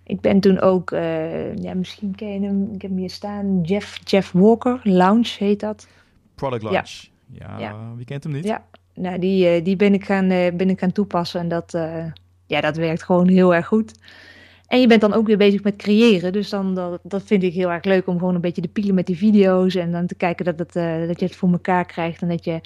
Ik 0.04 0.22
ben 0.22 0.40
toen 0.40 0.60
ook, 0.60 0.92
eh, 0.92 1.56
ja, 1.56 1.74
misschien 1.74 2.16
ken 2.16 2.28
je 2.28 2.48
hem, 2.48 2.64
ik 2.74 2.82
heb 2.82 2.92
hem 2.92 3.00
hier 3.00 3.10
staan, 3.10 3.62
Jeff, 3.62 4.00
Jeff 4.04 4.32
Walker, 4.32 4.80
Lounge 4.84 5.36
heet 5.38 5.60
dat. 5.60 5.88
Product 6.36 6.64
launch. 6.64 7.10
Ja, 7.32 7.60
Ja. 7.60 7.96
wie 7.96 8.06
kent 8.06 8.24
hem 8.24 8.34
niet? 8.34 8.44
Ja. 8.44 8.66
Nou, 8.94 9.20
die, 9.20 9.48
eh, 9.48 9.64
die 9.64 9.76
ben, 9.76 9.94
ik 9.94 10.06
gaan, 10.06 10.30
eh, 10.30 10.54
ben 10.56 10.70
ik 10.70 10.80
gaan 10.80 10.92
toepassen 10.92 11.40
en 11.40 11.48
dat, 11.48 11.72
ja, 12.46 12.62
dat 12.62 12.76
werkt 12.76 13.04
gewoon 13.04 13.28
heel 13.28 13.56
erg 13.56 13.68
goed. 13.68 14.00
En 14.76 14.82
je 14.82 14.88
bent 14.88 15.02
dan 15.02 15.14
ook 15.14 15.28
weer 15.28 15.38
bezig 15.38 15.64
met 15.64 15.76
creëren. 15.76 16.34
Dus 16.34 16.50
dan, 16.50 16.76
dat, 16.76 17.00
dat 17.04 17.24
vind 17.24 17.44
ik 17.44 17.54
heel 17.54 17.72
erg 17.72 17.84
leuk 17.84 18.08
om 18.08 18.20
gewoon 18.20 18.36
een 18.36 18.42
beetje 18.42 18.62
te 18.62 18.68
pielen 18.68 18.96
met 18.96 19.06
die 19.06 19.18
video's. 19.18 19.76
En 19.76 19.92
dan 19.92 20.08
te 20.08 20.16
kijken 20.16 20.46
dat, 20.46 20.60
het, 20.60 20.76
uh, 20.76 21.08
dat 21.08 21.20
je 21.20 21.26
het 21.26 21.36
voor 21.36 21.52
elkaar 21.52 21.86
krijgt. 21.86 22.22
En 22.22 22.28
dat 22.28 22.44
je, 22.44 22.62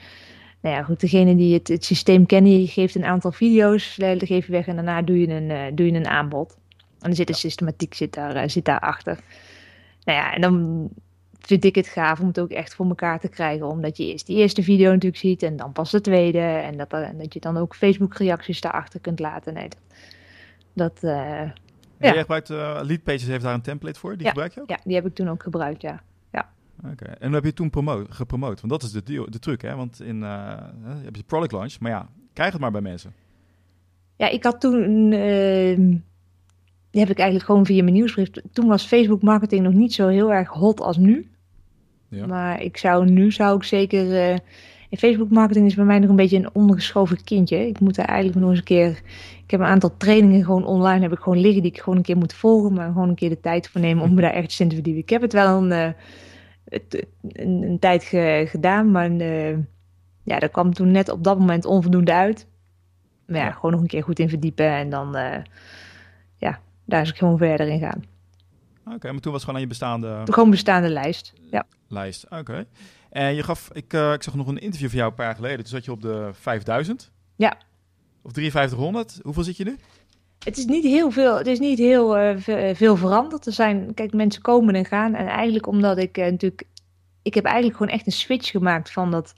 nou 0.61 0.75
ja, 0.75 0.83
goed, 0.83 0.99
degene 0.99 1.35
die 1.35 1.53
het, 1.53 1.67
het 1.67 1.85
systeem 1.85 2.25
kennen, 2.25 2.51
die 2.51 2.67
geeft 2.67 2.95
een 2.95 3.05
aantal 3.05 3.31
video's, 3.31 3.95
dat 3.95 4.25
geef 4.25 4.45
je 4.45 4.51
weg 4.51 4.67
en 4.67 4.75
daarna 4.75 5.01
doe 5.01 5.19
je 5.19 5.27
een, 5.27 5.49
uh, 5.49 5.61
doe 5.73 5.85
je 5.85 5.93
een 5.93 6.07
aanbod. 6.07 6.57
En 6.99 7.09
er 7.09 7.15
zit 7.15 7.29
een 7.29 7.35
systematiek 7.35 7.93
zit 7.93 8.13
daar, 8.13 8.35
uh, 8.35 8.43
zit 8.45 8.65
daar 8.65 8.79
achter. 8.79 9.19
Nou 10.03 10.17
ja, 10.17 10.33
en 10.33 10.41
dan 10.41 10.87
vind 11.39 11.65
ik 11.65 11.75
het 11.75 11.87
gaaf 11.87 12.19
om 12.19 12.27
het 12.27 12.39
ook 12.39 12.51
echt 12.51 12.75
voor 12.75 12.87
elkaar 12.87 13.19
te 13.19 13.29
krijgen. 13.29 13.67
Omdat 13.67 13.97
je 13.97 14.11
eerst 14.11 14.25
die 14.25 14.37
eerste 14.37 14.63
video 14.63 14.89
natuurlijk 14.89 15.21
ziet 15.21 15.43
en 15.43 15.55
dan 15.55 15.71
pas 15.71 15.91
de 15.91 16.01
tweede. 16.01 16.39
En 16.39 16.77
dat, 16.77 16.93
en 16.93 17.17
dat 17.17 17.33
je 17.33 17.39
dan 17.39 17.57
ook 17.57 17.75
Facebook 17.75 18.15
reacties 18.15 18.61
daarachter 18.61 18.99
kunt 18.99 19.19
laten. 19.19 19.53
Nee, 19.53 19.67
dat... 19.67 19.79
dat 20.73 21.03
uh, 21.03 21.41
ja. 21.99 22.09
Jij 22.11 22.19
gebruikt 22.19 22.49
uh, 22.49 22.79
Leadpages, 22.81 23.27
heeft 23.27 23.43
daar 23.43 23.53
een 23.53 23.61
template 23.61 23.99
voor? 23.99 24.11
Die 24.11 24.23
ja, 24.23 24.29
gebruik 24.29 24.53
je 24.53 24.61
ook? 24.61 24.69
Ja, 24.69 24.79
die 24.83 24.95
heb 24.95 25.05
ik 25.05 25.15
toen 25.15 25.29
ook 25.29 25.43
gebruikt, 25.43 25.81
ja. 25.81 26.01
ja. 26.31 26.49
Oké, 26.91 27.05
en 27.05 27.33
heb 27.33 27.43
je 27.43 27.53
toen 27.53 27.71
gepromoot? 28.09 28.61
Want 28.61 28.69
dat 28.69 28.83
is 28.83 28.91
de, 28.91 29.25
de 29.29 29.39
truc, 29.39 29.61
hè? 29.61 29.75
Want 29.75 30.01
in 30.01 30.21
uh, 30.21 30.53
heb 30.83 31.15
je 31.15 31.23
product 31.23 31.51
launch, 31.51 31.79
maar 31.79 31.91
ja, 31.91 32.09
krijg 32.33 32.51
het 32.51 32.61
maar 32.61 32.71
bij 32.71 32.81
mensen. 32.81 33.13
Ja, 34.15 34.29
ik 34.29 34.43
had 34.43 34.61
toen, 34.61 35.11
uh, 35.11 35.77
die 36.89 37.01
heb 37.01 37.09
ik 37.09 37.17
eigenlijk 37.17 37.45
gewoon 37.45 37.65
via 37.65 37.83
mijn 37.83 37.95
nieuwsbrief. 37.95 38.29
Toen 38.51 38.67
was 38.67 38.85
Facebook 38.85 39.21
marketing 39.21 39.63
nog 39.63 39.73
niet 39.73 39.93
zo 39.93 40.07
heel 40.07 40.33
erg 40.33 40.49
hot 40.49 40.79
als 40.79 40.97
nu. 40.97 41.29
Ja. 42.09 42.25
Maar 42.25 42.61
ik 42.61 42.77
zou 42.77 43.09
nu 43.09 43.31
zou 43.31 43.55
ik 43.55 43.63
zeker. 43.63 44.39
Uh, 44.89 44.99
Facebook 44.99 45.29
marketing 45.29 45.65
is 45.65 45.75
bij 45.75 45.85
mij 45.85 45.99
nog 45.99 46.09
een 46.09 46.15
beetje 46.15 46.37
een 46.37 46.53
ondergeschoven 46.53 47.23
kindje. 47.23 47.67
Ik 47.67 47.79
moet 47.79 47.97
er 47.97 48.05
eigenlijk 48.05 48.39
nog 48.39 48.49
eens 48.49 48.59
een 48.59 48.65
keer. 48.65 48.89
Ik 49.43 49.51
heb 49.51 49.59
een 49.59 49.65
aantal 49.65 49.97
trainingen 49.97 50.43
gewoon 50.43 50.65
online 50.65 51.01
heb 51.01 51.11
ik 51.11 51.19
gewoon 51.19 51.39
liggen 51.39 51.61
die 51.61 51.71
ik 51.71 51.79
gewoon 51.79 51.97
een 51.97 52.03
keer 52.03 52.17
moet 52.17 52.33
volgen, 52.33 52.73
maar 52.73 52.87
gewoon 52.87 53.09
een 53.09 53.15
keer 53.15 53.29
de 53.29 53.39
tijd 53.39 53.69
voor 53.69 53.81
nemen 53.81 54.03
om 54.03 54.13
me 54.13 54.21
daar 54.21 54.33
echt 54.33 54.59
in 54.59 54.69
te 54.69 54.75
verdiepen. 54.75 55.01
Ik 55.01 55.09
heb 55.09 55.21
het 55.21 55.33
wel 55.33 55.57
een, 55.63 55.71
uh, 55.71 55.91
een, 57.21 57.63
een, 57.63 57.79
tijd 57.79 58.03
ge, 58.03 58.45
gedaan, 58.49 58.91
maar 58.91 59.11
uh, 59.11 59.57
ja, 60.23 60.39
dat 60.39 60.51
kwam 60.51 60.73
toen 60.73 60.91
net 60.91 61.09
op 61.09 61.23
dat 61.23 61.39
moment 61.39 61.65
onvoldoende 61.65 62.13
uit. 62.13 62.47
Maar 63.25 63.37
ja, 63.37 63.51
gewoon 63.51 63.71
nog 63.71 63.81
een 63.81 63.87
keer 63.87 64.03
goed 64.03 64.19
in 64.19 64.29
verdiepen 64.29 64.69
en 64.69 64.89
dan 64.89 65.11
ja, 66.37 66.59
daar 66.85 67.01
is 67.01 67.09
ik 67.09 67.17
gewoon 67.17 67.37
verder 67.37 67.67
in 67.67 67.79
gaan. 67.79 68.03
Oké, 68.95 69.11
maar 69.11 69.21
toen 69.21 69.31
was 69.31 69.41
gewoon 69.41 69.55
aan 69.55 69.61
je 69.61 69.67
bestaande... 69.67 70.21
Gewoon 70.25 70.49
bestaande 70.49 70.89
lijst, 70.89 71.33
ja. 71.51 71.65
Lijst, 71.87 72.25
oké. 72.29 72.65
En 73.09 73.35
je 73.35 73.43
gaf, 73.43 73.69
ik, 73.73 73.93
uh, 73.93 74.13
ik 74.13 74.23
zag 74.23 74.35
nog 74.35 74.47
een 74.47 74.57
interview 74.57 74.89
van 74.89 74.97
jou 74.97 75.09
een 75.09 75.15
paar 75.15 75.25
jaar 75.25 75.35
geleden. 75.35 75.57
Toen 75.57 75.67
zat 75.67 75.85
je 75.85 75.91
op 75.91 76.01
de 76.01 76.29
5000. 76.33 77.11
Ja. 77.35 77.57
Of 78.21 78.31
5300. 78.33 79.19
Hoeveel 79.23 79.43
zit 79.43 79.57
je 79.57 79.63
nu? 79.63 79.77
Het 80.39 80.57
is 80.57 80.65
niet 80.65 80.83
heel 80.83 81.11
veel, 81.11 81.37
het 81.37 81.47
is 81.47 81.59
niet 81.59 81.77
heel 81.77 82.19
uh, 82.19 82.35
veel 82.73 82.97
veranderd. 82.97 83.45
Er 83.45 83.53
zijn, 83.53 83.93
kijk, 83.93 84.13
mensen 84.13 84.41
komen 84.41 84.75
en 84.75 84.85
gaan. 84.85 85.15
En 85.15 85.27
eigenlijk 85.27 85.67
omdat 85.67 85.97
ik 85.97 86.17
uh, 86.17 86.25
natuurlijk, 86.25 86.63
ik 87.21 87.33
heb 87.33 87.45
eigenlijk 87.45 87.77
gewoon 87.77 87.93
echt 87.93 88.05
een 88.05 88.11
switch 88.11 88.51
gemaakt 88.51 88.91
van 88.91 89.11
dat 89.11 89.33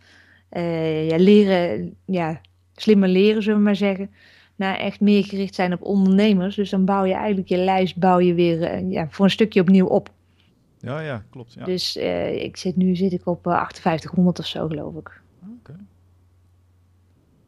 ja, 1.07 1.17
leren, 1.17 1.95
ja, 2.05 2.41
slimmer 2.75 3.09
leren, 3.09 3.43
zullen 3.43 3.57
we 3.57 3.65
maar 3.65 3.75
zeggen 3.75 4.11
naar 4.55 4.77
echt 4.77 4.99
meer 4.99 5.23
gericht 5.23 5.55
zijn 5.55 5.73
op 5.73 5.81
ondernemers. 5.81 6.55
Dus 6.55 6.69
dan 6.69 6.85
bouw 6.85 7.03
je 7.03 7.13
eigenlijk 7.13 7.49
je 7.49 7.57
lijst 7.57 7.97
bouw 7.97 8.19
je 8.19 8.33
weer 8.33 8.85
ja, 8.85 9.07
voor 9.09 9.25
een 9.25 9.31
stukje 9.31 9.61
opnieuw 9.61 9.87
op. 9.87 10.09
Ja, 10.81 11.00
ja, 11.00 11.23
klopt. 11.29 11.53
Ja. 11.53 11.65
Dus 11.65 11.97
uh, 11.97 12.43
ik 12.43 12.57
zit, 12.57 12.75
nu 12.75 12.95
zit 12.95 13.11
ik 13.11 13.25
op 13.25 13.47
uh, 13.47 13.53
5800 13.53 14.39
of 14.39 14.45
zo, 14.45 14.67
geloof 14.67 14.95
ik. 14.95 15.21
Oké. 15.41 15.51
Okay. 15.59 15.85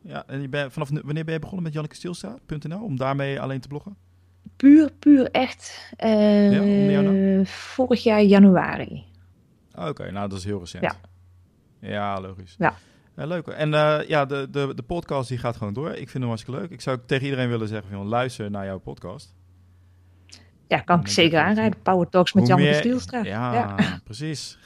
Ja, 0.02 0.28
en 0.28 0.42
je 0.42 0.50
bent, 0.50 0.74
vanaf 0.74 0.90
wanneer 0.90 1.24
ben 1.24 1.34
je 1.34 1.40
begonnen 1.40 1.63
met 1.63 1.74
jannekestilstra.nl 1.74 2.84
om 2.84 2.98
daarmee 2.98 3.42
alleen 3.42 3.60
te 3.60 3.68
bloggen? 3.68 3.96
Puur, 4.56 4.92
puur 5.00 5.32
echt 5.32 5.94
ja, 5.98 7.44
vorig 7.46 8.04
jaar 8.04 8.22
januari. 8.22 9.06
Oké, 9.75 10.12
nou 10.12 10.30
dat 10.30 10.38
is 10.38 10.46
heel 10.46 10.60
recent. 10.60 10.84
Ja. 10.84 10.96
Ja, 11.80 12.22
logisch. 12.22 12.56
Ja. 12.58 12.75
Ja, 13.16 13.25
leuk. 13.25 13.48
En 13.48 13.72
uh, 13.74 14.00
ja, 14.08 14.25
de, 14.25 14.48
de, 14.52 14.72
de 14.76 14.84
podcast 14.84 15.30
die 15.30 15.38
gaat 15.38 15.58
gewoon 15.58 15.74
door. 15.74 15.89
Ik 15.89 16.10
vind 16.10 16.13
hem 16.13 16.28
hartstikke 16.28 16.60
leuk. 16.60 16.69
Ik 16.69 16.82
zou 16.82 17.00
tegen 17.06 17.26
iedereen 17.26 17.50
willen 17.50 17.67
zeggen 17.67 17.91
van 17.91 18.08
luister 18.08 18.52
naar 18.52 18.65
jouw 18.65 18.80
podcast. 18.80 19.34
Ja, 20.74 20.80
kan 20.80 21.00
ik 21.00 21.08
zeker 21.08 21.40
aanrijden. 21.40 21.82
Power 21.82 22.10
Talks 22.10 22.34
met 22.34 22.48
Jan 22.48 22.58
de 22.58 22.74
Stielstra. 22.74 23.24
Ja, 23.24 23.54
ja. 23.54 24.00
precies. 24.04 24.58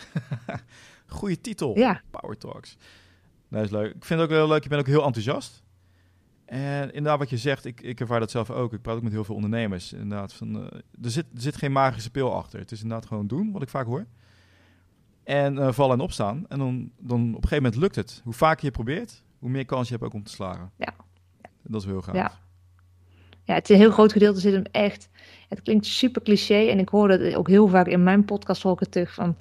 Goeie 1.06 1.41
titel. 1.41 1.78
Ja. 1.78 2.02
Power 2.10 2.38
Talks. 2.38 2.78
Dat 3.50 3.63
is 3.63 3.70
leuk. 3.70 3.96
Ik 3.96 4.06
vind 4.06 4.20
het 4.20 4.30
ook 4.30 4.36
heel 4.36 4.48
leuk. 4.48 4.63
Je 4.63 4.70
bent 4.70 4.82
ook 4.82 4.88
heel 4.88 5.06
enthousiast. 5.06 5.63
En 6.46 6.88
inderdaad, 6.88 7.20
wat 7.20 7.30
je 7.30 7.38
zegt, 7.38 7.65
ik, 7.65 7.82
ik 7.82 8.00
ervaar 8.00 8.20
dat 8.20 8.32
zelf 8.32 8.50
ook. 8.50 8.74
Ik 8.74 8.82
praat 8.82 8.96
ook 8.96 9.02
met 9.04 9.12
heel 9.12 9.24
veel 9.24 9.36
ondernemers. 9.36 9.93
Inderdaad, 9.93 10.34
van, 10.34 10.56
uh, 10.56 10.63
er, 11.04 11.10
zit, 11.12 11.26
er 11.34 11.41
zit 11.41 11.56
geen 11.56 11.72
magische 11.72 12.12
pil 12.12 12.36
achter. 12.36 12.60
Het 12.60 12.72
is 12.72 12.82
inderdaad 12.82 13.08
gewoon 13.08 13.28
doen, 13.28 13.52
wat 13.52 13.62
ik 13.62 13.70
vaak 13.70 13.86
hoor. 13.86 14.06
En 15.24 15.56
uh, 15.56 15.72
vallen 15.72 15.98
en 15.98 16.04
opstaan. 16.04 16.46
En 16.48 16.60
dan, 16.60 16.91
dan 17.00 17.20
op 17.20 17.43
een 17.43 17.50
gegeven 17.50 17.63
moment 17.63 17.76
lukt 17.76 17.96
het. 17.96 18.22
Hoe 18.24 18.34
vaker 18.34 18.65
je 18.65 18.72
probeert, 18.72 19.24
hoe 19.39 19.50
meer 19.50 19.65
kans 19.65 19.88
je 19.88 19.93
hebt 19.93 20.06
ook 20.06 20.13
om 20.13 20.24
te 20.24 20.32
slagen. 20.32 20.72
Ja. 20.78 20.93
Dat 21.63 21.82
is 21.82 21.88
heel 21.88 22.02
gaaf. 22.02 22.15
Ja. 22.15 22.32
ja, 23.43 23.54
het 23.54 23.70
is 23.70 23.76
een 23.76 23.82
heel 23.82 23.91
groot 23.91 24.12
gedeelte 24.12 24.39
zit 24.39 24.54
hem 24.54 24.65
echt... 24.72 25.10
Het 25.47 25.62
klinkt 25.62 25.86
super 25.86 26.21
cliché 26.21 26.67
en 26.67 26.79
ik 26.79 26.89
hoor 26.89 27.07
dat 27.07 27.36
ook 27.36 27.47
heel 27.47 27.67
vaak 27.67 27.88
in 27.88 28.03
mijn 28.03 28.25
podcast 28.25 28.65
ook 28.65 28.86
terug 28.86 29.13
van... 29.13 29.36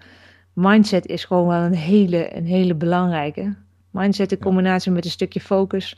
Mindset 0.53 1.07
is 1.07 1.25
gewoon 1.25 1.47
wel 1.47 1.61
een 1.61 1.75
hele, 1.75 2.37
een 2.37 2.47
hele 2.47 2.75
belangrijke. 2.75 3.55
Mindset 3.90 4.33
in 4.33 4.38
combinatie 4.38 4.92
met 4.92 5.05
een 5.05 5.11
stukje 5.11 5.40
focus. 5.40 5.97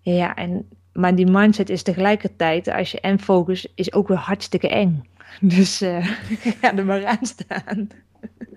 Ja, 0.00 0.34
en, 0.34 0.68
maar 0.92 1.14
die 1.14 1.30
mindset 1.30 1.70
is 1.70 1.82
tegelijkertijd, 1.82 2.68
als 2.68 2.90
je 2.90 3.00
en 3.00 3.20
focus, 3.20 3.66
is 3.74 3.92
ook 3.92 4.08
weer 4.08 4.16
hartstikke 4.16 4.68
eng. 4.68 5.02
Dus 5.40 5.82
uh, 5.82 6.06
ga 6.60 6.76
er 6.76 6.84
maar 6.84 7.06
aan 7.06 7.26
staan. 7.26 7.88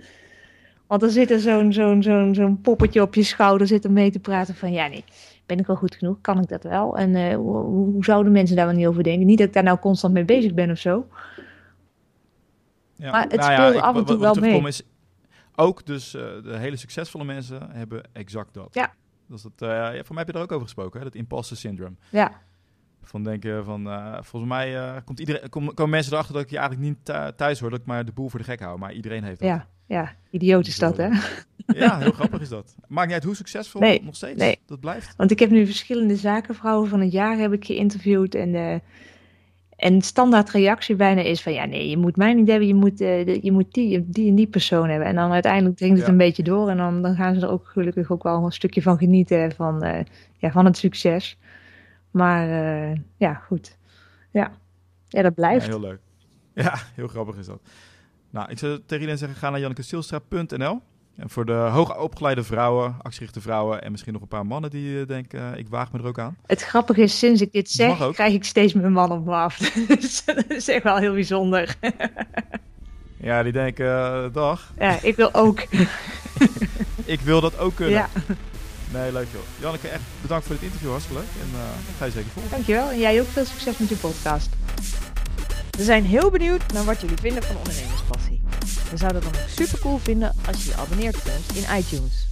Want 0.88 1.04
er 1.04 1.10
zit 1.10 1.32
er 1.32 1.40
zo'n 1.40 1.74
zo'n 1.74 2.04
zo'n 2.04 2.36
zo'n 2.36 2.62
poppetje 2.62 3.02
op 3.02 3.16
je 3.16 3.24
schouder 3.24 3.68
zitten 3.68 3.94
mee 3.94 4.12
te 4.12 4.20
praten 4.20 4.56
van 4.56 4.72
ja 4.72 4.88
nee, 4.88 5.04
ben 5.46 5.60
ik 5.60 5.66
wel 5.66 5.76
goed 5.76 5.96
genoeg? 5.96 6.22
Kan 6.22 6.42
ik 6.42 6.48
dat 6.48 6.64
wel? 6.64 6.98
En 6.98 7.10
uh, 7.10 7.36
hoe, 7.36 7.58
hoe, 7.58 8.04
zouden 8.04 8.32
mensen 8.32 8.56
daar 8.56 8.66
wel 8.66 8.76
niet 8.76 8.88
over 8.88 9.04
denken? 9.04 9.26
Niet 9.26 9.38
dat 9.38 9.48
ik 9.48 9.54
daar 9.54 9.64
nou 9.64 9.80
constant 9.80 10.14
mee 10.14 10.26
bezig 10.26 10.54
ben 10.54 10.72
of 10.72 10.78
zo. 10.78 11.08
Ja. 12.96 13.12
Maar 13.12 13.22
het 13.22 13.40
nou 13.40 13.54
speelt 13.54 13.74
ja, 13.74 13.80
af 13.80 13.96
en 13.96 14.06
toe 14.06 14.18
wel 14.18 14.36
mee. 14.36 14.68
Is, 14.68 14.84
ook 15.56 15.86
dus 15.86 16.16
uh, 16.16 16.22
de 16.22 16.58
hele 16.58 16.76
succesvolle 16.76 17.24
mensen 17.24 17.72
hebben 17.72 18.04
exact 18.14 18.54
dat. 18.54 18.74
Ja. 18.74 18.94
Dat 19.28 19.38
is 19.38 19.44
het, 19.44 19.62
uh, 19.62 19.70
ja, 19.70 20.04
voor 20.04 20.16
mij 20.16 20.24
heb 20.24 20.28
je 20.28 20.40
er 20.40 20.44
ook 20.46 20.52
over 20.52 20.66
gesproken, 20.66 21.00
hè? 21.00 21.06
dat 21.06 21.16
imposter 21.16 21.58
syndrome. 21.58 21.96
Ja. 22.10 22.32
Van 23.02 23.24
denken 23.24 23.66
van, 23.66 23.84
volgens 24.24 24.52
mij 24.52 25.02
komt 25.06 25.20
iedereen, 25.20 25.50
kom, 25.50 25.74
komen 25.74 25.90
mensen 25.90 26.14
erachter 26.14 26.34
dat 26.34 26.44
ik 26.44 26.50
je 26.50 26.58
eigenlijk 26.58 26.88
niet 26.88 27.36
thuis 27.38 27.60
hoor, 27.60 27.70
dat 27.70 27.80
ik 27.80 27.86
maar 27.86 28.06
de 28.06 28.12
boel 28.12 28.30
voor 28.30 28.40
de 28.40 28.46
gek 28.46 28.60
hou. 28.60 28.78
Maar 28.78 28.94
iedereen 28.94 29.24
heeft 29.24 29.40
dat. 29.40 29.50
Ja. 29.50 29.68
Ja, 29.86 30.16
idioot 30.30 30.68
is 30.68 30.78
dat, 30.78 30.98
hè? 30.98 31.10
Ja, 31.68 31.98
heel 31.98 32.12
grappig 32.20 32.42
is 32.42 32.50
dat. 32.50 32.76
Maakt 32.88 33.06
niet 33.06 33.16
uit 33.16 33.24
hoe 33.24 33.36
succesvol, 33.36 33.82
nee, 33.82 34.02
nog 34.04 34.16
steeds. 34.16 34.40
Nee. 34.40 34.60
Dat 34.66 34.80
blijft. 34.80 35.16
Want 35.18 35.32
ik 35.32 35.40
heb 35.40 35.50
nu 35.50 35.66
verschillende 35.66 36.16
zakenvrouwen 36.16 36.90
van 36.90 37.00
het 37.02 37.12
jaar 37.12 37.38
heb 37.38 37.54
ik 37.54 37.66
geïnterviewd. 37.66 38.36
En, 38.36 38.54
uh, 38.54 38.76
en 39.76 40.02
standaard 40.02 40.50
reactie 40.50 40.96
bijna 40.96 41.22
is 41.22 41.42
van... 41.42 41.54
Ja, 41.54 41.66
nee, 41.66 41.90
je 41.90 41.98
moet 41.98 42.16
mij 42.16 42.34
niet 42.34 42.48
hebben. 42.48 42.68
Je 42.68 42.74
moet, 42.74 43.02
uh, 43.02 43.44
je 43.44 43.52
moet 43.52 43.74
die, 43.74 44.10
die 44.10 44.30
en 44.30 44.36
die 44.36 44.48
persoon 44.48 44.90
hebben. 44.90 45.08
En 45.08 45.16
dan 45.16 45.32
uiteindelijk 45.32 45.78
dringt 45.78 45.98
het 45.98 46.06
ja. 46.06 46.12
een 46.12 46.18
beetje 46.18 46.44
door. 46.44 46.70
En 46.70 46.78
dan, 46.78 47.02
dan 47.02 47.16
gaan 47.16 47.36
ze 47.36 47.42
er 47.42 47.50
ook 47.50 47.68
gelukkig 47.68 48.12
ook 48.12 48.24
wel 48.24 48.46
een 48.46 48.52
stukje 48.52 48.82
van 48.82 48.98
genieten. 48.98 49.52
Van, 49.52 49.86
uh, 49.86 50.00
ja, 50.38 50.52
van 50.52 50.66
het 50.66 50.78
succes. 50.78 51.38
Maar 52.12 52.48
ja, 53.18 53.34
goed. 53.34 53.78
Ja. 54.32 54.52
ja, 55.08 55.22
dat 55.22 55.34
blijft. 55.34 55.66
Ja, 55.66 55.72
heel 55.72 55.82
leuk. 55.82 56.00
Ja, 56.54 56.74
heel 56.94 57.08
grappig 57.08 57.38
is 57.38 57.46
dat. 57.46 57.62
Nou, 58.36 58.50
ik 58.50 58.58
zou 58.58 58.72
tegen 58.72 58.94
iedereen 58.96 59.18
zeggen, 59.18 59.38
ga 59.38 59.50
naar 59.50 59.60
jannekestielstra.nl. 59.60 60.82
En 61.16 61.30
voor 61.30 61.46
de 61.46 61.54
hoogopgeleide 61.54 62.44
vrouwen, 62.44 62.96
actierichte 63.02 63.42
vrouwen 63.42 63.82
en 63.82 63.92
misschien 63.92 64.14
nog 64.14 64.22
een 64.22 64.28
paar 64.28 64.46
mannen 64.46 64.70
die 64.70 64.90
uh, 64.90 65.08
denken, 65.08 65.40
uh, 65.40 65.58
ik 65.58 65.68
waag 65.70 65.92
me 65.92 66.00
er 66.00 66.06
ook 66.06 66.20
aan. 66.20 66.38
Het 66.46 66.62
grappige 66.62 67.02
is, 67.02 67.20
sinds 67.20 67.42
ik 67.42 67.52
dit 67.52 67.70
zeg, 67.70 68.12
krijg 68.12 68.34
ik 68.34 68.44
steeds 68.44 68.74
meer 68.74 68.92
mannen 68.92 69.18
op 69.18 69.26
me 69.26 69.34
af. 69.34 69.58
Dus 70.00 70.26
dat 70.26 70.46
is 70.48 70.68
echt 70.68 70.84
wel 70.84 70.98
heel 70.98 71.14
bijzonder. 71.14 71.76
ja, 73.30 73.44
die 73.44 73.52
denken, 73.52 73.86
uh, 73.86 74.34
dag. 74.34 74.74
Ja, 74.80 75.00
ik 75.02 75.16
wil 75.16 75.34
ook. 75.34 75.60
ik 77.16 77.20
wil 77.20 77.42
dat 77.42 77.58
ook 77.58 77.76
kunnen. 77.76 77.96
Ja. 77.96 78.10
Nee, 78.94 79.12
leuk 79.12 79.28
joh. 79.32 79.42
Janneke, 79.60 79.88
echt 79.88 80.04
bedankt 80.22 80.46
voor 80.46 80.56
dit 80.56 80.64
interview, 80.64 80.90
hartstikke 80.90 81.22
leuk. 81.22 81.30
En 81.42 81.60
ga 81.98 82.06
je 82.06 82.12
zeker 82.12 82.32
volgen. 82.32 82.52
Dankjewel. 82.52 82.90
En 82.90 83.00
jij 83.00 83.22
ook 83.22 83.28
veel 83.28 83.46
succes 83.46 83.78
met 83.78 83.90
je 83.90 83.96
podcast. 83.96 84.50
We 85.78 85.84
zijn 85.84 86.06
heel 86.06 86.30
benieuwd 86.30 86.72
naar 86.74 86.84
wat 86.84 87.02
jullie 87.02 87.18
vinden 87.18 87.44
van 87.44 87.58
ondernemerspassie. 87.58 88.15
We 88.96 89.02
zouden 89.02 89.24
het 89.24 89.34
dan 89.34 89.42
ook 89.42 89.50
super 89.50 89.80
cool 89.80 89.98
vinden 89.98 90.36
als 90.48 90.64
je 90.64 90.70
je 90.70 90.76
abonneert 90.76 91.16
ons 91.16 91.58
in 91.58 91.78
iTunes. 91.78 92.25